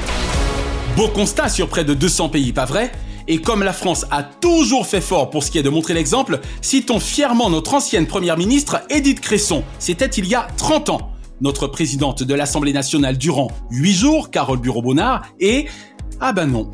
Beau 0.97 1.07
constat 1.07 1.49
sur 1.49 1.69
près 1.69 1.85
de 1.85 1.95
200 1.95 2.31
pays, 2.31 2.53
pas 2.53 2.65
vrai? 2.65 2.91
Et 3.29 3.41
comme 3.41 3.63
la 3.63 3.73
France 3.73 4.05
a 4.11 4.25
toujours 4.25 4.87
fait 4.87 5.01
fort 5.01 5.31
pour 5.31 5.45
ce 5.45 5.53
qui 5.53 5.59
est 5.59 5.63
de 5.63 5.71
montrer 5.71 5.95
l'exemple, 5.95 6.41
citons 6.61 6.99
fièrement 6.99 7.51
notre 7.51 7.75
ancienne 7.75 8.09
première 8.09 8.37
ministre 8.37 8.83
Edith 8.91 9.21
Cresson. 9.21 9.63
C'était 9.79 10.07
il 10.07 10.27
y 10.27 10.35
a 10.35 10.49
30 10.57 10.91
ans. 10.91 11.13
Notre 11.41 11.67
présidente 11.67 12.23
de 12.23 12.35
l'Assemblée 12.35 12.73
nationale 12.73 13.19
durant 13.19 13.51
8 13.71 13.93
jours, 13.93 14.31
Carole 14.31 14.59
Bureau-Bonnard, 14.59 15.27
et... 15.39 15.67
Ah 16.21 16.33
ben 16.33 16.47
non. 16.47 16.71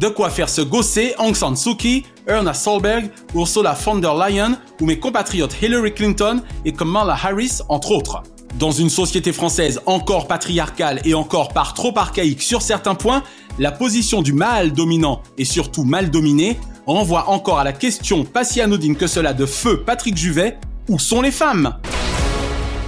De 0.00 0.08
quoi 0.08 0.30
faire 0.30 0.48
se 0.48 0.62
gosser 0.62 1.14
Aung 1.18 1.34
San 1.34 1.56
Suu 1.56 1.76
Kyi, 1.76 2.04
Erna 2.26 2.54
Solberg, 2.54 3.10
Ursula 3.34 3.72
von 3.72 3.96
der 3.96 4.14
Leyen 4.14 4.58
ou 4.80 4.86
mes 4.86 4.98
compatriotes 4.98 5.56
Hillary 5.62 5.92
Clinton 5.92 6.42
et 6.64 6.72
Kamala 6.72 7.14
Harris, 7.14 7.60
entre 7.68 7.92
autres. 7.92 8.22
Dans 8.58 8.70
une 8.70 8.90
société 8.90 9.32
française 9.32 9.80
encore 9.84 10.26
patriarcale 10.28 11.00
et 11.04 11.14
encore 11.14 11.48
par 11.48 11.74
trop 11.74 11.92
archaïque 11.96 12.42
sur 12.42 12.62
certains 12.62 12.94
points, 12.94 13.22
la 13.58 13.70
position 13.70 14.22
du 14.22 14.32
mâle 14.32 14.72
dominant 14.72 15.22
et 15.36 15.44
surtout 15.44 15.84
mal 15.84 16.10
dominé 16.10 16.58
renvoie 16.86 17.28
encore 17.28 17.58
à 17.58 17.64
la 17.64 17.72
question 17.72 18.24
pas 18.24 18.44
si 18.44 18.60
anodine 18.60 18.96
que 18.96 19.06
cela 19.06 19.34
de 19.34 19.44
feu 19.44 19.82
Patrick 19.84 20.16
Juvet, 20.16 20.58
où 20.88 20.98
sont 20.98 21.20
les 21.20 21.32
femmes? 21.32 21.74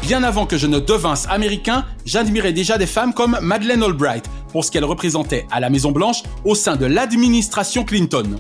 Bien 0.09 0.23
avant 0.23 0.47
que 0.47 0.57
je 0.57 0.67
ne 0.67 0.79
devinsse 0.79 1.27
américain, 1.29 1.85
j'admirais 2.07 2.55
déjà 2.55 2.79
des 2.79 2.87
femmes 2.87 3.13
comme 3.13 3.37
Madeleine 3.43 3.83
Albright 3.83 4.25
pour 4.51 4.65
ce 4.65 4.71
qu'elle 4.71 4.87
représentait 4.87 5.47
à 5.51 5.61
la 5.61 5.69
Maison 5.69 5.93
Blanche 5.93 6.23
au 6.47 6.55
sein 6.55 6.77
de 6.77 6.87
l'administration 6.87 7.85
Clinton. 7.85 8.37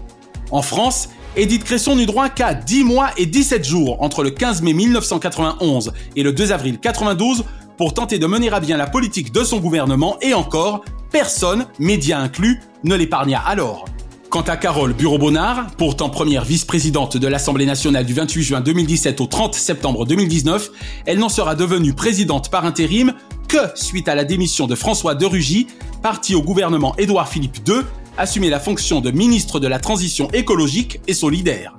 En 0.51 0.63
France, 0.63 1.11
Edith 1.37 1.65
Cresson 1.65 1.95
n'eut 1.95 2.07
droit 2.07 2.31
qu'à 2.31 2.55
10 2.55 2.85
mois 2.85 3.11
et 3.19 3.27
17 3.27 3.67
jours 3.67 4.03
entre 4.03 4.23
le 4.23 4.31
15 4.31 4.63
mai 4.63 4.73
1991 4.73 5.93
et 6.17 6.23
le 6.23 6.33
2 6.33 6.53
avril 6.53 6.79
92 6.79 7.45
pour 7.77 7.93
tenter 7.93 8.19
de 8.19 8.27
mener 8.27 8.51
à 8.51 8.61
bien 8.61 8.79
la 8.79 8.87
politique 8.87 9.31
de 9.31 9.45
son 9.45 9.59
gouvernement 9.59 10.17
et 10.23 10.33
encore, 10.33 10.87
personne, 11.13 11.67
médias 11.79 12.19
inclus, 12.19 12.63
ne 12.85 12.95
l'épargna 12.95 13.41
alors. 13.41 13.85
Quant 14.31 14.43
à 14.43 14.59
Carole 14.59 14.93
Bureau-Bonnard, 14.93 15.69
pourtant 15.79 16.11
première 16.11 16.45
vice-présidente 16.45 17.17
de 17.17 17.27
l'Assemblée 17.27 17.65
nationale 17.65 18.05
du 18.05 18.13
28 18.13 18.43
juin 18.43 18.61
2017 18.61 19.23
au 19.23 19.27
30 19.27 19.55
septembre 19.55 20.05
2019, 20.05 20.71
elle 21.07 21.19
n'en 21.19 21.31
sera 21.31 21.55
devenue 21.55 21.95
présidente 21.95 22.51
par 22.51 22.67
intérim 22.67 23.15
que 23.49 23.57
suite 23.75 24.07
à 24.07 24.15
la 24.15 24.25
démission 24.25 24.67
de 24.67 24.75
François 24.75 25.15
de 25.15 25.25
Rugy, 25.25 25.67
parti 26.03 26.35
au 26.35 26.43
gouvernement 26.43 26.95
Édouard 26.99 27.29
Philippe 27.29 27.67
II 27.67 27.77
assumer 28.19 28.51
la 28.51 28.61
fonction 28.61 29.01
de 29.01 29.11
ministre 29.11 29.61
de 29.61 29.67
la 29.67 29.79
Transition 29.79 30.29
écologique 30.33 31.01
et 31.07 31.15
solidaire. 31.15 31.75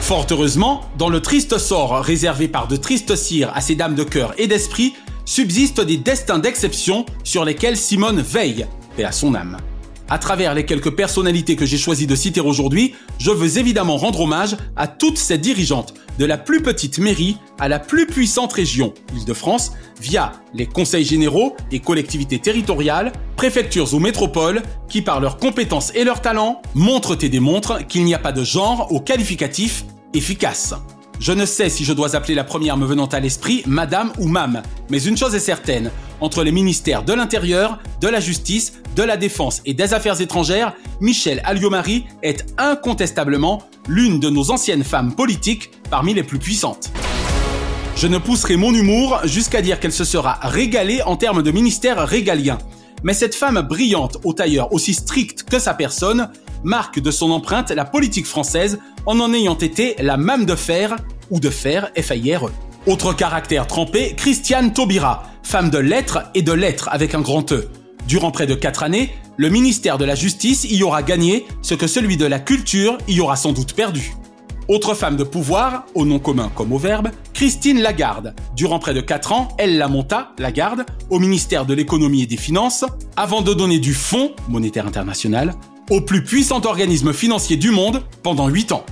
Fort 0.00 0.26
heureusement, 0.30 0.82
dans 0.98 1.08
le 1.08 1.20
triste 1.20 1.56
sort 1.56 2.00
réservé 2.00 2.48
par 2.48 2.68
de 2.68 2.76
tristes 2.76 3.16
cires 3.16 3.50
à 3.54 3.62
ces 3.62 3.76
dames 3.76 3.94
de 3.94 4.04
cœur 4.04 4.34
et 4.36 4.46
d'esprit, 4.46 4.92
subsistent 5.24 5.80
des 5.80 5.96
destins 5.96 6.38
d'exception 6.38 7.06
sur 7.24 7.46
lesquels 7.46 7.78
Simone 7.78 8.20
veille, 8.20 8.66
et 8.98 9.04
à 9.04 9.12
son 9.12 9.34
âme. 9.34 9.56
À 10.08 10.18
travers 10.18 10.54
les 10.54 10.64
quelques 10.64 10.92
personnalités 10.94 11.56
que 11.56 11.66
j'ai 11.66 11.78
choisi 11.78 12.06
de 12.06 12.14
citer 12.14 12.40
aujourd'hui, 12.40 12.94
je 13.18 13.32
veux 13.32 13.58
évidemment 13.58 13.96
rendre 13.96 14.20
hommage 14.20 14.56
à 14.76 14.86
toutes 14.86 15.18
ces 15.18 15.36
dirigeantes, 15.36 15.94
de 16.20 16.24
la 16.24 16.38
plus 16.38 16.62
petite 16.62 16.98
mairie 16.98 17.38
à 17.58 17.68
la 17.68 17.80
plus 17.80 18.06
puissante 18.06 18.52
région, 18.52 18.94
Île-de-France, 19.16 19.72
via 20.00 20.32
les 20.54 20.66
conseils 20.66 21.04
généraux 21.04 21.56
et 21.72 21.80
collectivités 21.80 22.38
territoriales, 22.38 23.10
préfectures 23.34 23.94
ou 23.94 23.98
métropoles, 23.98 24.62
qui 24.88 25.02
par 25.02 25.20
leurs 25.20 25.38
compétences 25.38 25.92
et 25.96 26.04
leurs 26.04 26.22
talents 26.22 26.62
montrent 26.74 27.22
et 27.24 27.28
démontrent 27.28 27.84
qu'il 27.86 28.04
n'y 28.04 28.14
a 28.14 28.20
pas 28.20 28.32
de 28.32 28.44
genre 28.44 28.92
au 28.92 29.00
qualificatif 29.00 29.84
efficace. 30.14 30.74
Je 31.18 31.32
ne 31.32 31.46
sais 31.46 31.70
si 31.70 31.84
je 31.84 31.92
dois 31.92 32.14
appeler 32.14 32.34
la 32.34 32.44
première 32.44 32.76
me 32.76 32.86
venant 32.86 33.06
à 33.06 33.20
l'esprit 33.20 33.62
Madame 33.66 34.12
ou 34.18 34.28
Mam, 34.28 34.62
mais 34.90 35.02
une 35.02 35.16
chose 35.16 35.34
est 35.34 35.40
certaine, 35.40 35.90
entre 36.20 36.42
les 36.42 36.52
ministères 36.52 37.02
de 37.02 37.12
l'Intérieur, 37.12 37.78
de 38.00 38.08
la 38.08 38.20
Justice, 38.20 38.74
de 38.94 39.02
la 39.02 39.16
Défense 39.16 39.62
et 39.64 39.74
des 39.74 39.94
Affaires 39.94 40.20
étrangères, 40.20 40.74
Michel 41.00 41.40
Alliomari 41.44 42.06
est 42.22 42.46
incontestablement 42.58 43.62
l'une 43.88 44.20
de 44.20 44.30
nos 44.30 44.50
anciennes 44.50 44.84
femmes 44.84 45.14
politiques 45.14 45.70
parmi 45.90 46.14
les 46.14 46.22
plus 46.22 46.38
puissantes. 46.38 46.90
Je 47.96 48.06
ne 48.06 48.18
pousserai 48.18 48.56
mon 48.56 48.74
humour 48.74 49.20
jusqu'à 49.24 49.62
dire 49.62 49.80
qu'elle 49.80 49.92
se 49.92 50.04
sera 50.04 50.38
régalée 50.42 51.02
en 51.02 51.16
termes 51.16 51.42
de 51.42 51.50
ministère 51.50 52.06
régalien. 52.06 52.58
Mais 53.02 53.14
cette 53.14 53.34
femme 53.34 53.60
brillante 53.62 54.18
au 54.24 54.32
tailleur 54.32 54.72
aussi 54.72 54.92
strict 54.94 55.44
que 55.44 55.58
sa 55.58 55.74
personne 55.74 56.28
marque 56.62 57.00
de 57.00 57.10
son 57.10 57.30
empreinte 57.30 57.70
la 57.70 57.84
politique 57.84 58.26
française 58.26 58.78
en 59.06 59.20
en 59.20 59.32
ayant 59.32 59.56
été 59.56 59.96
la 59.98 60.16
mame 60.16 60.44
de 60.44 60.54
fer 60.54 60.96
ou 61.30 61.40
de 61.40 61.50
fer 61.50 61.90
FIRE. 61.96 62.50
Autre 62.86 63.12
caractère 63.12 63.66
trempé, 63.66 64.14
Christiane 64.16 64.72
Taubira, 64.72 65.24
femme 65.42 65.70
de 65.70 65.78
lettres 65.78 66.30
et 66.36 66.42
de 66.42 66.52
lettres 66.52 66.88
avec 66.92 67.16
un 67.16 67.20
grand 67.20 67.50
E. 67.52 67.68
Durant 68.06 68.30
près 68.30 68.46
de 68.46 68.54
4 68.54 68.84
années, 68.84 69.12
le 69.36 69.50
ministère 69.50 69.98
de 69.98 70.04
la 70.04 70.14
Justice 70.14 70.64
y 70.70 70.84
aura 70.84 71.02
gagné 71.02 71.46
ce 71.62 71.74
que 71.74 71.88
celui 71.88 72.16
de 72.16 72.26
la 72.26 72.38
Culture 72.38 72.96
y 73.08 73.18
aura 73.18 73.34
sans 73.34 73.52
doute 73.52 73.72
perdu. 73.72 74.14
Autre 74.68 74.94
femme 74.94 75.16
de 75.16 75.24
pouvoir, 75.24 75.86
au 75.96 76.04
nom 76.04 76.20
commun 76.20 76.48
comme 76.54 76.72
au 76.72 76.78
verbe, 76.78 77.08
Christine 77.34 77.80
Lagarde. 77.80 78.36
Durant 78.54 78.78
près 78.78 78.94
de 78.94 79.00
4 79.00 79.32
ans, 79.32 79.48
elle 79.58 79.78
la 79.78 79.88
monta, 79.88 80.30
Lagarde, 80.38 80.86
au 81.10 81.18
ministère 81.18 81.66
de 81.66 81.74
l'économie 81.74 82.22
et 82.22 82.26
des 82.26 82.36
finances, 82.36 82.84
avant 83.16 83.42
de 83.42 83.52
donner 83.52 83.80
du 83.80 83.94
Fonds 83.94 84.30
monétaire 84.48 84.86
international 84.86 85.54
au 85.90 86.00
plus 86.00 86.22
puissant 86.22 86.60
organisme 86.64 87.12
financier 87.12 87.56
du 87.56 87.70
monde 87.70 88.02
pendant 88.22 88.48
8 88.48 88.72
ans. 88.72 88.84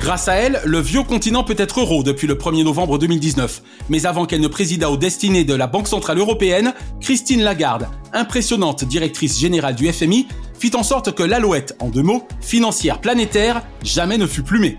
Grâce 0.00 0.28
à 0.28 0.34
elle, 0.36 0.62
le 0.64 0.80
vieux 0.80 1.02
continent 1.02 1.44
peut 1.44 1.54
être 1.58 1.80
euro 1.80 2.02
depuis 2.02 2.26
le 2.26 2.34
1er 2.34 2.64
novembre 2.64 2.96
2019. 2.96 3.62
Mais 3.90 4.06
avant 4.06 4.24
qu'elle 4.24 4.40
ne 4.40 4.48
présidât 4.48 4.90
aux 4.90 4.96
destinées 4.96 5.44
de 5.44 5.52
la 5.52 5.66
Banque 5.66 5.88
Centrale 5.88 6.18
Européenne, 6.18 6.72
Christine 7.02 7.42
Lagarde, 7.42 7.86
impressionnante 8.14 8.82
directrice 8.84 9.38
générale 9.38 9.74
du 9.74 9.92
FMI, 9.92 10.26
fit 10.58 10.74
en 10.74 10.82
sorte 10.82 11.14
que 11.14 11.22
l'alouette, 11.22 11.76
en 11.80 11.90
deux 11.90 12.02
mots, 12.02 12.26
financière 12.40 13.02
planétaire, 13.02 13.62
jamais 13.84 14.16
ne 14.16 14.26
fut 14.26 14.42
plumée. 14.42 14.78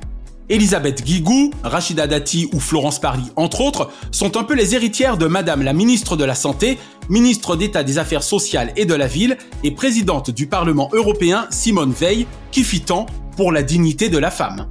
Elisabeth 0.49 1.03
Guigou, 1.03 1.51
Rachida 1.63 2.07
Dati 2.07 2.49
ou 2.51 2.59
Florence 2.59 2.99
Parly, 2.99 3.31
entre 3.35 3.61
autres, 3.61 3.91
sont 4.11 4.37
un 4.37 4.43
peu 4.43 4.55
les 4.55 4.73
héritières 4.73 5.17
de 5.17 5.27
Madame 5.27 5.61
la 5.61 5.73
ministre 5.73 6.17
de 6.17 6.25
la 6.25 6.35
Santé, 6.35 6.79
ministre 7.09 7.55
d'État 7.55 7.83
des 7.83 7.99
Affaires 7.99 8.23
sociales 8.23 8.73
et 8.75 8.85
de 8.85 8.95
la 8.95 9.05
Ville 9.05 9.37
et 9.63 9.69
présidente 9.69 10.31
du 10.31 10.47
Parlement 10.47 10.89
européen 10.93 11.45
Simone 11.51 11.93
Veil, 11.93 12.25
qui 12.49 12.63
fit 12.63 12.81
tant 12.81 13.05
pour 13.37 13.51
la 13.51 13.61
dignité 13.61 14.09
de 14.09 14.17
la 14.17 14.31
femme. 14.31 14.65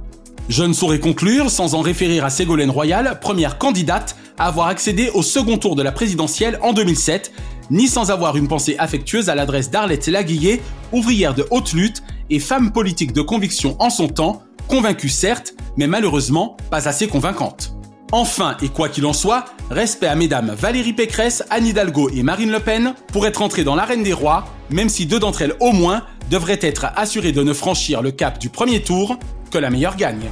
Je 0.49 0.63
ne 0.63 0.73
saurais 0.73 0.99
conclure 0.99 1.49
sans 1.49 1.75
en 1.75 1.81
référer 1.81 2.19
à 2.19 2.29
Ségolène 2.29 2.71
Royal, 2.71 3.19
première 3.21 3.57
candidate 3.57 4.15
à 4.37 4.47
avoir 4.47 4.67
accédé 4.67 5.09
au 5.13 5.21
second 5.21 5.57
tour 5.57 5.75
de 5.75 5.83
la 5.83 5.91
présidentielle 5.91 6.59
en 6.61 6.73
2007, 6.73 7.31
ni 7.69 7.87
sans 7.87 8.11
avoir 8.11 8.35
une 8.35 8.47
pensée 8.47 8.75
affectueuse 8.77 9.29
à 9.29 9.35
l'adresse 9.35 9.69
d'Arlette 9.69 10.07
Laguillet, 10.07 10.61
ouvrière 10.91 11.35
de 11.35 11.45
haute 11.51 11.73
lutte 11.73 12.03
et 12.29 12.39
femme 12.39 12.71
politique 12.71 13.13
de 13.13 13.21
conviction 13.21 13.75
en 13.79 13.89
son 13.89 14.07
temps, 14.07 14.41
convaincue 14.67 15.09
certes, 15.09 15.53
mais 15.77 15.87
malheureusement 15.87 16.57
pas 16.69 16.87
assez 16.89 17.07
convaincante. 17.07 17.73
Enfin, 18.11 18.57
et 18.61 18.67
quoi 18.67 18.89
qu'il 18.89 19.05
en 19.05 19.13
soit, 19.13 19.45
respect 19.69 20.07
à 20.07 20.15
mesdames 20.15 20.53
Valérie 20.57 20.91
Pécresse, 20.91 21.43
Anne 21.49 21.65
Hidalgo 21.65 22.09
et 22.09 22.23
Marine 22.23 22.51
Le 22.51 22.59
Pen 22.59 22.93
pour 23.13 23.25
être 23.25 23.41
entrées 23.41 23.63
dans 23.63 23.75
l'arène 23.75 24.03
des 24.03 24.11
rois, 24.11 24.45
même 24.69 24.89
si 24.89 25.05
deux 25.05 25.19
d'entre 25.19 25.43
elles 25.43 25.55
au 25.61 25.71
moins 25.71 26.03
devraient 26.29 26.59
être 26.61 26.87
assurées 26.97 27.31
de 27.31 27.41
ne 27.41 27.53
franchir 27.53 28.01
le 28.01 28.11
cap 28.11 28.37
du 28.37 28.49
premier 28.49 28.81
tour 28.81 29.17
que 29.51 29.57
la 29.57 29.69
meilleure 29.69 29.95
gagne. 29.95 30.29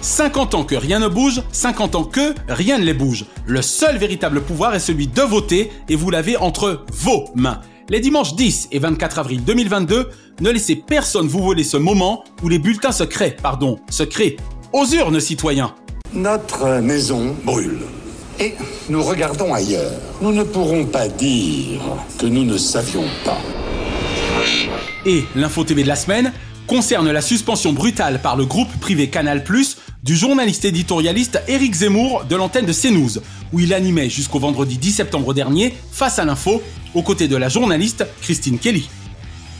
50 0.00 0.54
ans 0.54 0.64
que 0.64 0.76
rien 0.76 1.00
ne 1.00 1.08
bouge, 1.08 1.42
50 1.52 1.94
ans 1.96 2.04
que 2.04 2.34
rien 2.48 2.78
ne 2.78 2.84
les 2.84 2.94
bouge. 2.94 3.26
Le 3.44 3.60
seul 3.60 3.98
véritable 3.98 4.40
pouvoir 4.40 4.74
est 4.74 4.80
celui 4.80 5.08
de 5.08 5.22
voter 5.22 5.72
et 5.88 5.96
vous 5.96 6.10
l'avez 6.10 6.36
entre 6.36 6.84
vos 6.92 7.24
mains. 7.34 7.60
Les 7.88 8.00
dimanches 8.00 8.34
10 8.34 8.68
et 8.72 8.78
24 8.78 9.18
avril 9.18 9.44
2022, 9.44 10.08
ne 10.40 10.50
laissez 10.50 10.76
personne 10.76 11.26
vous 11.26 11.42
voler 11.42 11.64
ce 11.64 11.76
moment 11.76 12.24
où 12.42 12.48
les 12.48 12.58
bulletins 12.58 12.92
se 12.92 13.04
créent, 13.04 13.36
pardon, 13.40 13.78
se 13.90 14.02
créent. 14.02 14.36
Aux 14.72 14.86
urnes, 14.86 15.20
citoyens 15.20 15.74
Notre 16.12 16.80
maison 16.80 17.34
brûle. 17.44 17.80
Et 18.38 18.54
nous 18.88 19.02
regardons 19.02 19.54
ailleurs. 19.54 19.92
Nous 20.20 20.32
ne 20.32 20.42
pourrons 20.42 20.84
pas 20.84 21.08
dire 21.08 21.80
que 22.18 22.26
nous 22.26 22.44
ne 22.44 22.56
savions 22.58 23.06
pas. 23.24 23.38
Et 25.04 25.24
l'info 25.34 25.64
TV 25.64 25.82
de 25.82 25.88
la 25.88 25.96
semaine 25.96 26.32
concerne 26.66 27.10
la 27.10 27.20
suspension 27.20 27.72
brutale 27.72 28.20
par 28.20 28.36
le 28.36 28.44
groupe 28.44 28.74
privé 28.80 29.08
Canal+, 29.08 29.44
du 30.02 30.16
journaliste 30.16 30.64
éditorialiste 30.64 31.40
Éric 31.48 31.74
Zemmour 31.74 32.24
de 32.24 32.36
l'antenne 32.36 32.66
de 32.66 32.72
CNews, 32.72 33.20
où 33.52 33.60
il 33.60 33.72
animait 33.72 34.10
jusqu'au 34.10 34.38
vendredi 34.38 34.76
10 34.78 34.92
septembre 34.92 35.32
dernier, 35.32 35.74
face 35.92 36.18
à 36.18 36.24
l'info, 36.24 36.62
aux 36.94 37.02
côtés 37.02 37.28
de 37.28 37.36
la 37.36 37.48
journaliste 37.48 38.04
Christine 38.20 38.58
Kelly. 38.58 38.88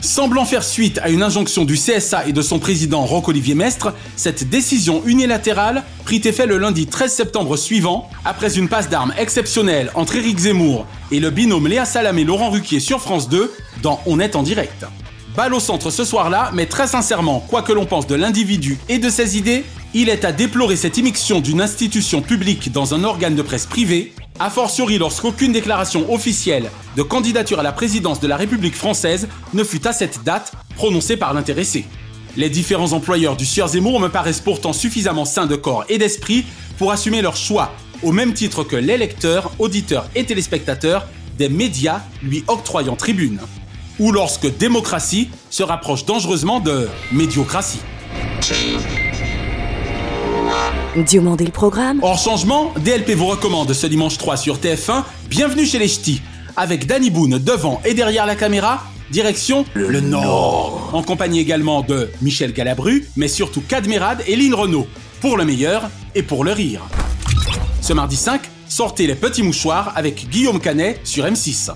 Semblant 0.01 0.45
faire 0.45 0.63
suite 0.63 0.99
à 1.01 1.09
une 1.09 1.23
injonction 1.23 1.65
du 1.65 1.73
CSA 1.73 2.27
et 2.27 2.31
de 2.31 2.41
son 2.43 2.59
président 2.59 3.03
Roch-Olivier 3.03 3.55
Mestre, 3.55 3.93
cette 4.15 4.47
décision 4.47 5.01
unilatérale 5.05 5.83
prit 6.05 6.21
effet 6.23 6.45
le 6.45 6.59
lundi 6.59 6.85
13 6.85 7.11
septembre 7.11 7.57
suivant, 7.57 8.09
après 8.23 8.57
une 8.57 8.69
passe 8.69 8.89
d'armes 8.89 9.13
exceptionnelle 9.17 9.91
entre 9.95 10.15
Éric 10.15 10.37
Zemmour 10.37 10.85
et 11.11 11.19
le 11.19 11.31
binôme 11.31 11.67
Léa 11.67 11.85
Salam 11.85 12.19
et 12.19 12.23
Laurent 12.23 12.51
Ruquier 12.51 12.79
sur 12.79 13.01
France 13.01 13.27
2 13.27 13.51
dans 13.81 13.99
On 14.05 14.19
est 14.19 14.35
en 14.35 14.43
direct. 14.43 14.85
Balle 15.35 15.55
au 15.55 15.59
centre 15.59 15.89
ce 15.89 16.05
soir-là, 16.05 16.51
mais 16.53 16.67
très 16.67 16.87
sincèrement, 16.87 17.39
quoi 17.39 17.63
que 17.63 17.73
l'on 17.73 17.85
pense 17.85 18.07
de 18.07 18.15
l'individu 18.15 18.77
et 18.89 18.99
de 18.99 19.09
ses 19.09 19.37
idées, 19.37 19.65
il 19.93 20.09
est 20.09 20.25
à 20.25 20.31
déplorer 20.31 20.75
cette 20.75 20.97
immixtion 20.97 21.39
d'une 21.39 21.61
institution 21.61 22.21
publique 22.21 22.71
dans 22.71 22.93
un 22.93 23.03
organe 23.03 23.35
de 23.35 23.41
presse 23.41 23.65
privé, 23.65 24.13
a 24.39 24.49
fortiori 24.49 24.97
lorsqu'aucune 24.97 25.51
déclaration 25.51 26.11
officielle 26.13 26.71
de 26.95 27.01
candidature 27.01 27.59
à 27.59 27.63
la 27.63 27.71
présidence 27.71 28.19
de 28.19 28.27
la 28.27 28.37
République 28.37 28.75
française 28.75 29.27
ne 29.53 29.63
fut 29.63 29.87
à 29.87 29.93
cette 29.93 30.23
date 30.23 30.53
prononcée 30.75 31.17
par 31.17 31.33
l'intéressé. 31.33 31.85
Les 32.35 32.49
différents 32.49 32.93
employeurs 32.93 33.35
du 33.35 33.45
Sieur 33.45 33.67
Zemmour 33.67 33.99
me 33.99 34.09
paraissent 34.09 34.41
pourtant 34.41 34.73
suffisamment 34.73 35.25
sains 35.25 35.47
de 35.47 35.55
corps 35.55 35.85
et 35.89 35.97
d'esprit 35.97 36.45
pour 36.77 36.91
assumer 36.91 37.21
leur 37.21 37.35
choix, 37.35 37.73
au 38.03 38.11
même 38.11 38.33
titre 38.33 38.63
que 38.63 38.75
les 38.75 38.97
lecteurs, 38.97 39.51
auditeurs 39.57 40.07
et 40.15 40.23
téléspectateurs 40.23 41.07
des 41.37 41.49
médias 41.49 42.01
lui 42.21 42.43
octroyant 42.47 42.95
tribune. 42.95 43.39
Ou 43.99 44.11
lorsque 44.11 44.55
démocratie 44.57 45.29
se 45.49 45.63
rapproche 45.63 46.05
dangereusement 46.05 46.59
de 46.59 46.87
médiocratie. 47.11 47.79
Diomandé 51.03 51.45
le 51.45 51.51
programme. 51.51 51.99
Hors 52.01 52.17
changement, 52.17 52.73
DLP 52.83 53.11
vous 53.11 53.27
recommande 53.27 53.71
ce 53.73 53.87
dimanche 53.87 54.17
3 54.17 54.37
sur 54.37 54.57
TF1 54.57 55.03
Bienvenue 55.29 55.65
chez 55.65 55.79
les 55.79 55.87
Ch'tis, 55.87 56.21
avec 56.55 56.87
Danny 56.87 57.09
Boone 57.09 57.37
devant 57.37 57.81
et 57.85 57.93
derrière 57.93 58.25
la 58.25 58.35
caméra, 58.35 58.83
direction 59.11 59.65
le, 59.73 59.99
Nord. 59.99 60.89
En 60.93 61.03
compagnie 61.03 61.39
également 61.39 61.81
de 61.81 62.09
Michel 62.21 62.53
Galabru, 62.53 63.05
mais 63.15 63.27
surtout 63.27 63.61
Cadmerade 63.61 64.23
et 64.27 64.35
Lynn 64.35 64.53
Renault, 64.53 64.87
pour 65.21 65.37
le 65.37 65.45
meilleur 65.45 65.89
et 66.15 66.23
pour 66.23 66.43
le 66.43 66.51
rire. 66.51 66.81
Ce 67.81 67.93
mardi 67.93 68.15
5, 68.15 68.41
sortez 68.67 69.05
les 69.07 69.15
petits 69.15 69.43
mouchoirs 69.43 69.93
avec 69.95 70.29
Guillaume 70.29 70.59
Canet 70.59 70.99
sur 71.03 71.25
M6. 71.25 71.71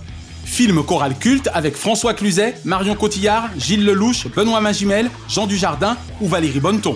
Film 0.45 0.83
choral 0.83 1.17
culte 1.17 1.49
avec 1.53 1.75
François 1.75 2.13
Cluzet, 2.13 2.55
Marion 2.65 2.95
Cotillard, 2.95 3.49
Gilles 3.57 3.85
Lelouch, 3.85 4.27
Benoît 4.35 4.59
Magimel, 4.59 5.09
Jean 5.29 5.47
Dujardin 5.47 5.95
ou 6.19 6.27
Valérie 6.27 6.59
Bonneton. 6.59 6.95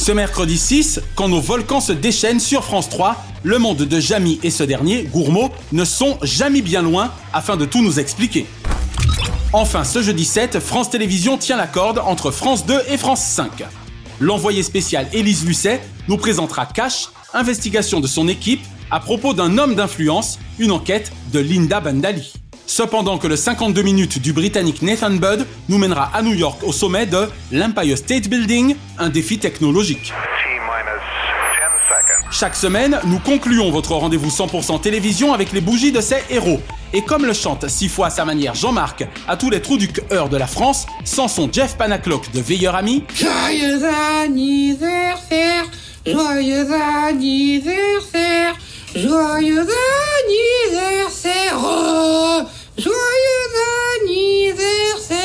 Ce 0.00 0.12
mercredi 0.12 0.56
6, 0.56 1.02
quand 1.14 1.28
nos 1.28 1.42
volcans 1.42 1.82
se 1.82 1.92
déchaînent 1.92 2.40
sur 2.40 2.64
France 2.64 2.88
3, 2.88 3.22
le 3.42 3.58
monde 3.58 3.82
de 3.82 4.00
Jamy 4.00 4.40
et 4.42 4.48
ce 4.48 4.62
dernier, 4.62 5.02
Gourmaud, 5.02 5.50
ne 5.72 5.84
sont 5.84 6.16
jamais 6.22 6.62
bien 6.62 6.80
loin 6.80 7.12
afin 7.34 7.58
de 7.58 7.66
tout 7.66 7.82
nous 7.82 8.00
expliquer. 8.00 8.46
Enfin, 9.52 9.84
ce 9.84 10.00
jeudi 10.00 10.24
7, 10.24 10.58
France 10.58 10.88
Télévisions 10.88 11.36
tient 11.36 11.58
la 11.58 11.66
corde 11.66 11.98
entre 11.98 12.30
France 12.30 12.64
2 12.64 12.80
et 12.88 12.96
France 12.96 13.22
5. 13.22 13.64
L'envoyé 14.20 14.62
spécial 14.62 15.06
Élise 15.12 15.44
Lucet 15.44 15.82
nous 16.08 16.16
présentera 16.16 16.64
Cash, 16.64 17.10
investigation 17.34 18.00
de 18.00 18.06
son 18.06 18.26
équipe 18.26 18.62
à 18.90 19.00
propos 19.00 19.34
d'un 19.34 19.58
homme 19.58 19.74
d'influence, 19.74 20.38
une 20.58 20.70
enquête 20.70 21.12
de 21.30 21.40
Linda 21.40 21.80
Bandali. 21.80 22.32
Cependant 22.70 23.18
que 23.18 23.26
le 23.26 23.34
52 23.34 23.82
minutes 23.82 24.20
du 24.20 24.32
Britannique 24.32 24.80
Nathan 24.80 25.10
Budd 25.10 25.44
nous 25.68 25.76
mènera 25.76 26.08
à 26.14 26.22
New 26.22 26.34
York 26.34 26.62
au 26.62 26.70
sommet 26.70 27.04
de 27.04 27.28
l'Empire 27.50 27.98
State 27.98 28.28
Building, 28.28 28.76
un 28.96 29.08
défi 29.08 29.40
technologique. 29.40 30.12
Chaque 32.30 32.54
semaine, 32.54 33.00
nous 33.06 33.18
concluons 33.18 33.72
votre 33.72 33.96
rendez-vous 33.96 34.28
100% 34.28 34.80
télévision 34.82 35.34
avec 35.34 35.50
les 35.50 35.60
bougies 35.60 35.90
de 35.90 36.00
ces 36.00 36.18
héros. 36.30 36.60
Et 36.92 37.02
comme 37.02 37.26
le 37.26 37.32
chante 37.32 37.68
six 37.68 37.88
fois 37.88 38.06
à 38.06 38.10
sa 38.10 38.24
manière 38.24 38.54
Jean-Marc 38.54 39.04
à 39.26 39.36
tous 39.36 39.50
les 39.50 39.60
trous 39.60 39.76
du 39.76 39.88
cœur 39.88 40.28
de 40.28 40.36
la 40.36 40.46
France, 40.46 40.86
sans 41.04 41.26
son 41.26 41.50
Jeff 41.52 41.76
Panaclock 41.76 42.30
de 42.30 42.40
Veilleur 42.40 42.76
Ami. 42.76 43.02
Joyeux 43.16 43.84
anniversaire, 44.22 45.64
joyeux 46.06 46.68
anniversaire, 47.08 48.54
joyeux 48.94 49.66
anniversaire, 50.78 51.58
oh, 51.58 52.42
joyeux 52.80 52.96
anniversaire. 54.02 55.20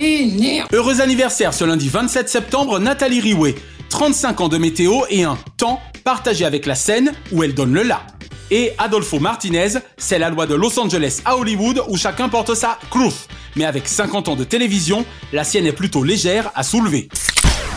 Merde. 0.00 0.68
Heureux 0.72 1.00
anniversaire 1.00 1.52
ce 1.54 1.64
lundi 1.64 1.88
27 1.88 2.28
septembre, 2.28 2.78
Nathalie 2.78 3.20
Riouet. 3.20 3.54
35 3.90 4.40
ans 4.40 4.48
de 4.48 4.58
météo 4.58 5.02
et 5.10 5.24
un 5.24 5.38
temps 5.56 5.80
partagé 6.04 6.44
avec 6.44 6.66
la 6.66 6.74
scène 6.74 7.12
où 7.32 7.42
elle 7.42 7.54
donne 7.54 7.72
le 7.72 7.82
la. 7.82 8.02
Et 8.50 8.72
Adolfo 8.78 9.20
Martinez, 9.20 9.74
c'est 9.96 10.18
la 10.18 10.30
loi 10.30 10.46
de 10.46 10.54
Los 10.54 10.78
Angeles 10.78 11.20
à 11.24 11.36
Hollywood 11.36 11.82
où 11.88 11.96
chacun 11.96 12.28
porte 12.28 12.54
sa 12.54 12.78
cruz. 12.90 13.26
Mais 13.56 13.64
avec 13.64 13.86
50 13.86 14.28
ans 14.28 14.36
de 14.36 14.44
télévision, 14.44 15.04
la 15.32 15.44
sienne 15.44 15.66
est 15.66 15.72
plutôt 15.72 16.02
légère 16.02 16.50
à 16.54 16.62
soulever. 16.62 17.08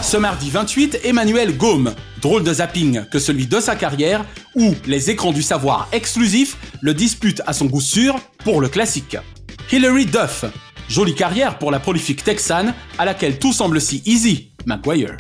Ce 0.08 0.16
mardi 0.16 0.50
28, 0.50 1.02
Emmanuel 1.04 1.58
Gaume, 1.58 1.94
drôle 2.22 2.42
de 2.42 2.54
zapping 2.54 3.04
que 3.12 3.20
celui 3.20 3.46
de 3.46 3.60
sa 3.60 3.76
carrière, 3.76 4.24
où 4.56 4.74
les 4.86 5.10
écrans 5.10 5.34
du 5.34 5.44
savoir 5.44 5.90
exclusif 5.92 6.56
le 6.80 6.94
disputent 6.94 7.42
à 7.46 7.52
son 7.52 7.66
goût 7.66 7.82
sûr 7.82 8.16
pour 8.46 8.62
le 8.62 8.70
classique. 8.70 9.18
Hilary 9.70 10.06
Duff, 10.06 10.46
jolie 10.88 11.14
carrière 11.14 11.60
pour 11.60 11.72
la 11.72 11.82
prolifique 11.82 12.24
texane 12.24 12.74
à 12.98 13.04
laquelle 13.04 13.38
tout 13.38 13.52
semble 13.52 13.82
si 13.82 14.02
easy, 14.06 14.52
McGuire. 14.66 15.18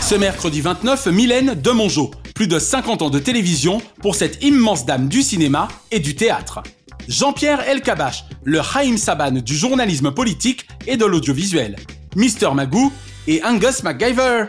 Ce 0.00 0.16
mercredi 0.16 0.60
29, 0.60 1.06
Mylène 1.06 1.54
Demongeau, 1.54 2.10
plus 2.34 2.48
de 2.48 2.58
50 2.58 3.02
ans 3.02 3.10
de 3.10 3.20
télévision 3.20 3.80
pour 4.02 4.16
cette 4.16 4.42
immense 4.42 4.84
dame 4.84 5.06
du 5.06 5.22
cinéma 5.22 5.68
et 5.92 6.00
du 6.00 6.16
théâtre. 6.16 6.64
Jean-Pierre 7.06 7.60
Elkabach, 7.68 8.24
le 8.42 8.60
Haïm 8.74 8.98
Saban 8.98 9.30
du 9.30 9.54
journalisme 9.54 10.10
politique 10.10 10.66
et 10.88 10.96
de 10.96 11.04
l'audiovisuel. 11.04 11.76
Mister 12.16 12.48
Magoo 12.54 12.90
et 13.26 13.42
Angus 13.42 13.82
MacGyver. 13.82 14.44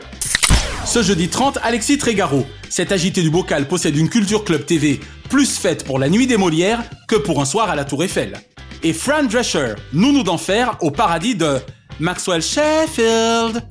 Ce 0.86 1.04
jeudi 1.04 1.28
30, 1.28 1.60
Alexis 1.63 1.98
Trégaro, 1.98 2.46
cet 2.70 2.92
agité 2.92 3.22
du 3.22 3.30
bocal 3.30 3.68
possède 3.68 3.98
une 3.98 4.10
culture 4.10 4.44
club 4.44 4.66
TV 4.66 5.00
plus 5.30 5.58
faite 5.58 5.84
pour 5.84 6.00
la 6.00 6.10
nuit 6.10 6.28
des 6.28 6.38
Molières 6.38 6.84
que 7.08 7.16
pour 7.16 7.42
un 7.42 7.46
soir 7.46 7.70
à 7.70 7.76
la 7.76 7.86
Tour 7.86 8.04
Eiffel. 8.04 8.34
Et 8.84 8.94
Fran 8.94 9.24
Drescher, 9.24 9.76
nounou 9.92 10.24
d'enfer 10.24 10.78
au 10.82 10.92
paradis 10.92 11.36
de 11.36 11.58
Maxwell 12.00 12.42
Sheffield. 12.42 13.63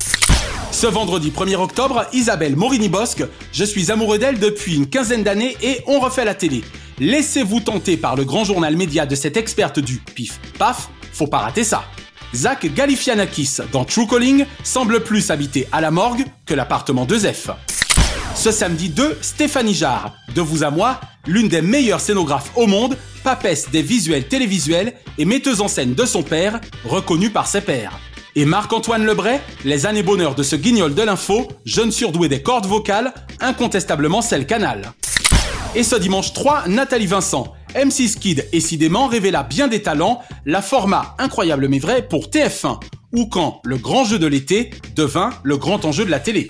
Ce 0.71 0.85
vendredi 0.85 1.31
1er 1.31 1.55
octobre, 1.55 2.05
Isabelle 2.13 2.55
Morini-Bosque, 2.55 3.23
je 3.51 3.63
suis 3.63 3.89
amoureux 3.89 4.19
d'elle 4.19 4.37
depuis 4.37 4.75
une 4.75 4.87
quinzaine 4.87 5.23
d'années 5.23 5.57
et 5.63 5.81
on 5.87 5.99
refait 5.99 6.25
la 6.25 6.35
télé. 6.35 6.63
Laissez-vous 6.99 7.61
tenter 7.61 7.97
par 7.97 8.15
le 8.15 8.25
grand 8.25 8.43
journal 8.43 8.75
média 8.75 9.05
de 9.05 9.15
cette 9.15 9.37
experte 9.37 9.79
du 9.79 9.97
pif 9.97 10.39
paf, 10.59 10.89
faut 11.13 11.27
pas 11.27 11.39
rater 11.39 11.63
ça. 11.63 11.83
Zach 12.35 12.65
Galifianakis 12.73 13.57
dans 13.71 13.85
True 13.85 14.07
Calling 14.07 14.45
semble 14.63 15.03
plus 15.03 15.31
habiter 15.31 15.67
à 15.71 15.81
la 15.81 15.91
morgue 15.91 16.25
que 16.45 16.53
l'appartement 16.53 17.05
de 17.05 17.17
Zef. 17.17 17.49
Ce 18.35 18.51
samedi 18.51 18.89
2, 18.89 19.17
Stéphanie 19.21 19.73
Jarre, 19.73 20.13
de 20.35 20.41
vous 20.41 20.63
à 20.63 20.69
moi, 20.69 20.99
l'une 21.25 21.47
des 21.47 21.61
meilleures 21.61 22.01
scénographes 22.01 22.51
au 22.55 22.67
monde, 22.67 22.95
papesse 23.23 23.71
des 23.71 23.81
visuels 23.81 24.27
télévisuels 24.27 24.93
et 25.17 25.25
metteuse 25.25 25.61
en 25.61 25.67
scène 25.67 25.95
de 25.95 26.05
son 26.05 26.21
père, 26.21 26.61
reconnue 26.85 27.31
par 27.31 27.47
ses 27.47 27.61
pairs. 27.61 27.99
Et 28.35 28.45
Marc-Antoine 28.45 29.05
Lebray, 29.05 29.41
les 29.65 29.87
années 29.87 30.03
bonheur 30.03 30.35
de 30.35 30.43
ce 30.43 30.55
guignol 30.55 30.93
de 30.93 31.01
l'info, 31.01 31.47
jeune 31.65 31.91
surdoué 31.91 32.29
des 32.29 32.43
cordes 32.43 32.67
vocales, 32.67 33.11
incontestablement 33.39 34.21
celle 34.21 34.45
canal. 34.45 34.93
Et 35.73 35.83
ce 35.83 35.95
dimanche 35.95 36.33
3, 36.33 36.67
Nathalie 36.67 37.07
Vincent, 37.07 37.53
M6 37.77 38.17
Kid 38.17 38.47
décidément 38.51 39.07
révéla 39.07 39.43
bien 39.43 39.67
des 39.67 39.83
talents, 39.83 40.21
la 40.45 40.63
format 40.63 41.15
incroyable 41.19 41.67
mais 41.67 41.77
vrai 41.77 42.07
pour 42.07 42.29
TF1, 42.29 42.79
ou 43.13 43.27
quand 43.27 43.61
le 43.63 43.77
grand 43.77 44.03
jeu 44.03 44.17
de 44.17 44.25
l'été 44.25 44.71
devint 44.95 45.29
le 45.43 45.57
grand 45.57 45.85
enjeu 45.85 46.03
de 46.03 46.09
la 46.09 46.19
télé. 46.19 46.49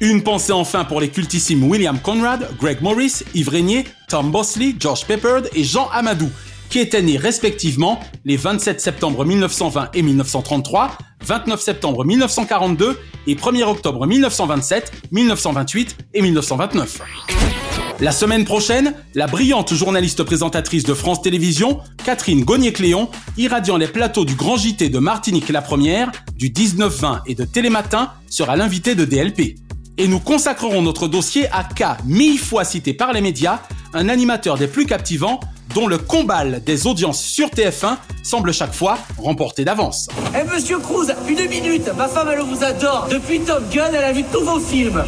Une 0.00 0.22
pensée 0.22 0.52
enfin 0.52 0.84
pour 0.84 1.00
les 1.00 1.08
cultissimes 1.08 1.64
William 1.64 1.98
Conrad, 1.98 2.46
Greg 2.58 2.82
Morris, 2.82 3.22
Yves 3.34 3.48
Régnier, 3.48 3.84
Tom 4.08 4.30
Bosley, 4.30 4.74
George 4.78 5.06
Peppard 5.06 5.42
et 5.54 5.64
Jean 5.64 5.88
Amadou, 5.94 6.30
qui 6.68 6.78
étaient 6.78 7.02
nés 7.02 7.16
respectivement 7.16 7.98
les 8.26 8.36
27 8.36 8.82
septembre 8.82 9.24
1920 9.24 9.90
et 9.94 10.02
1933, 10.02 10.98
29 11.24 11.60
septembre 11.60 12.04
1942 12.04 12.98
et 13.26 13.34
1er 13.34 13.64
octobre 13.64 14.06
1927, 14.06 14.92
1928 15.10 15.96
et 16.14 16.22
1929. 16.22 17.89
La 18.00 18.12
semaine 18.12 18.46
prochaine, 18.46 18.94
la 19.14 19.26
brillante 19.26 19.74
journaliste 19.74 20.22
présentatrice 20.22 20.84
de 20.84 20.94
France 20.94 21.20
Télévisions, 21.20 21.80
Catherine 22.02 22.44
Gognier-Cléon, 22.44 23.10
irradiant 23.36 23.76
les 23.76 23.88
plateaux 23.88 24.24
du 24.24 24.36
Grand 24.36 24.56
JT 24.56 24.88
de 24.88 24.98
Martinique 24.98 25.50
la 25.50 25.60
Première, 25.60 26.10
du 26.34 26.48
19-20 26.48 27.20
et 27.26 27.34
de 27.34 27.44
Télématin, 27.44 28.10
sera 28.30 28.56
l'invité 28.56 28.94
de 28.94 29.04
DLP. 29.04 29.56
Et 29.98 30.08
nous 30.08 30.18
consacrerons 30.18 30.80
notre 30.80 31.08
dossier 31.08 31.46
à 31.52 31.62
K, 31.62 32.02
mille 32.06 32.38
fois 32.38 32.64
cité 32.64 32.94
par 32.94 33.12
les 33.12 33.20
médias, 33.20 33.60
un 33.92 34.08
animateur 34.08 34.56
des 34.56 34.66
plus 34.66 34.86
captivants, 34.86 35.38
dont 35.74 35.86
le 35.86 35.98
combat 35.98 36.44
des 36.46 36.86
audiences 36.86 37.22
sur 37.22 37.48
TF1 37.48 37.98
semble 38.22 38.52
chaque 38.54 38.72
fois 38.72 38.98
remporté 39.18 39.64
d'avance. 39.64 40.08
Eh 40.34 40.44
monsieur 40.50 40.78
Cruz, 40.78 41.08
une 41.28 41.48
minute, 41.48 41.90
ma 41.98 42.08
femme 42.08 42.28
elle 42.32 42.40
vous 42.40 42.64
adore. 42.64 43.08
Depuis 43.10 43.40
Top 43.40 43.62
Gun, 43.70 43.90
elle 43.92 44.04
a 44.04 44.12
vu 44.12 44.24
tous 44.32 44.44
vos 44.44 44.58
films. 44.58 45.04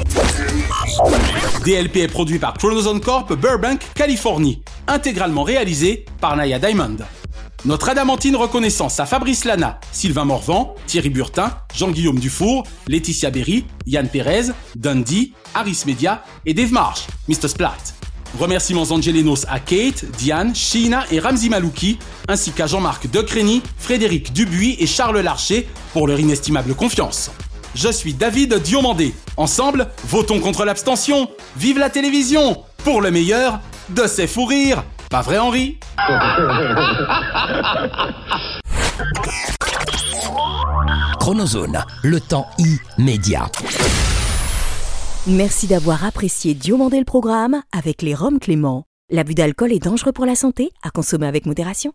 DLP 1.65 1.99
est 1.99 2.09
produit 2.09 2.39
par 2.39 2.55
Chronozone 2.55 3.01
Corp, 3.01 3.33
Burbank, 3.35 3.81
Californie, 3.95 4.63
intégralement 4.87 5.43
réalisé 5.43 6.05
par 6.21 6.37
Naya 6.37 6.59
Diamond. 6.59 6.97
Notre 7.65 7.89
adamantine 7.89 8.35
reconnaissance 8.35 8.99
à 8.99 9.07
Fabrice 9.07 9.45
Lana, 9.45 9.79
Sylvain 9.93 10.25
Morvan, 10.25 10.75
Thierry 10.87 11.11
Burtin, 11.11 11.51
Jean-Guillaume 11.75 12.19
Dufour, 12.19 12.65
Laetitia 12.89 13.31
Berry, 13.31 13.65
Yann 13.87 14.09
Pérez, 14.09 14.51
Dundee, 14.75 15.33
Harris 15.55 15.85
Media 15.87 16.25
et 16.45 16.55
Dave 16.55 16.73
Marsh, 16.73 17.07
Mr. 17.29 17.49
Splat. 17.49 17.77
Remerciements 18.39 18.91
angelinos 18.91 19.47
à 19.49 19.61
Kate, 19.61 20.05
Diane, 20.19 20.55
Sheena 20.55 21.05
et 21.13 21.21
Ramzi 21.21 21.49
Malouki, 21.49 21.99
ainsi 22.29 22.51
qu'à 22.51 22.67
Jean-Marc 22.67 23.09
Decrény, 23.11 23.63
Frédéric 23.79 24.33
Dubuis 24.33 24.77
et 24.81 24.87
Charles 24.87 25.21
Larcher 25.21 25.69
pour 25.93 26.09
leur 26.09 26.19
inestimable 26.19 26.75
confiance. 26.75 27.31
Je 27.75 27.89
suis 27.91 28.13
David 28.13 28.55
Diomandé. 28.55 29.15
Ensemble, 29.37 29.89
votons 30.05 30.41
contre 30.41 30.65
l'abstention. 30.65 31.29
Vive 31.57 31.79
la 31.79 31.89
télévision 31.89 32.63
Pour 32.85 33.01
le 33.01 33.11
meilleur, 33.11 33.61
de 33.89 34.07
ses 34.07 34.27
fous 34.27 34.45
rires. 34.45 34.85
Pas 35.09 35.23
vrai 35.23 35.39
Henri? 35.39 35.79
Chronozone, 41.19 41.83
le 42.03 42.21
temps 42.21 42.47
immédiat. 42.99 43.51
Merci 45.27 45.67
d'avoir 45.67 46.05
apprécié 46.05 46.55
Diomandé 46.55 46.99
le 46.99 47.05
programme 47.05 47.63
avec 47.73 48.03
les 48.03 48.15
Roms 48.15 48.41
Clément. 48.41 48.85
L'abus 49.11 49.35
d'alcool 49.35 49.73
est 49.73 49.83
dangereux 49.83 50.13
pour 50.13 50.27
la 50.27 50.35
santé, 50.35 50.71
à 50.83 50.91
consommer 50.91 51.27
avec 51.27 51.47
modération. 51.47 51.93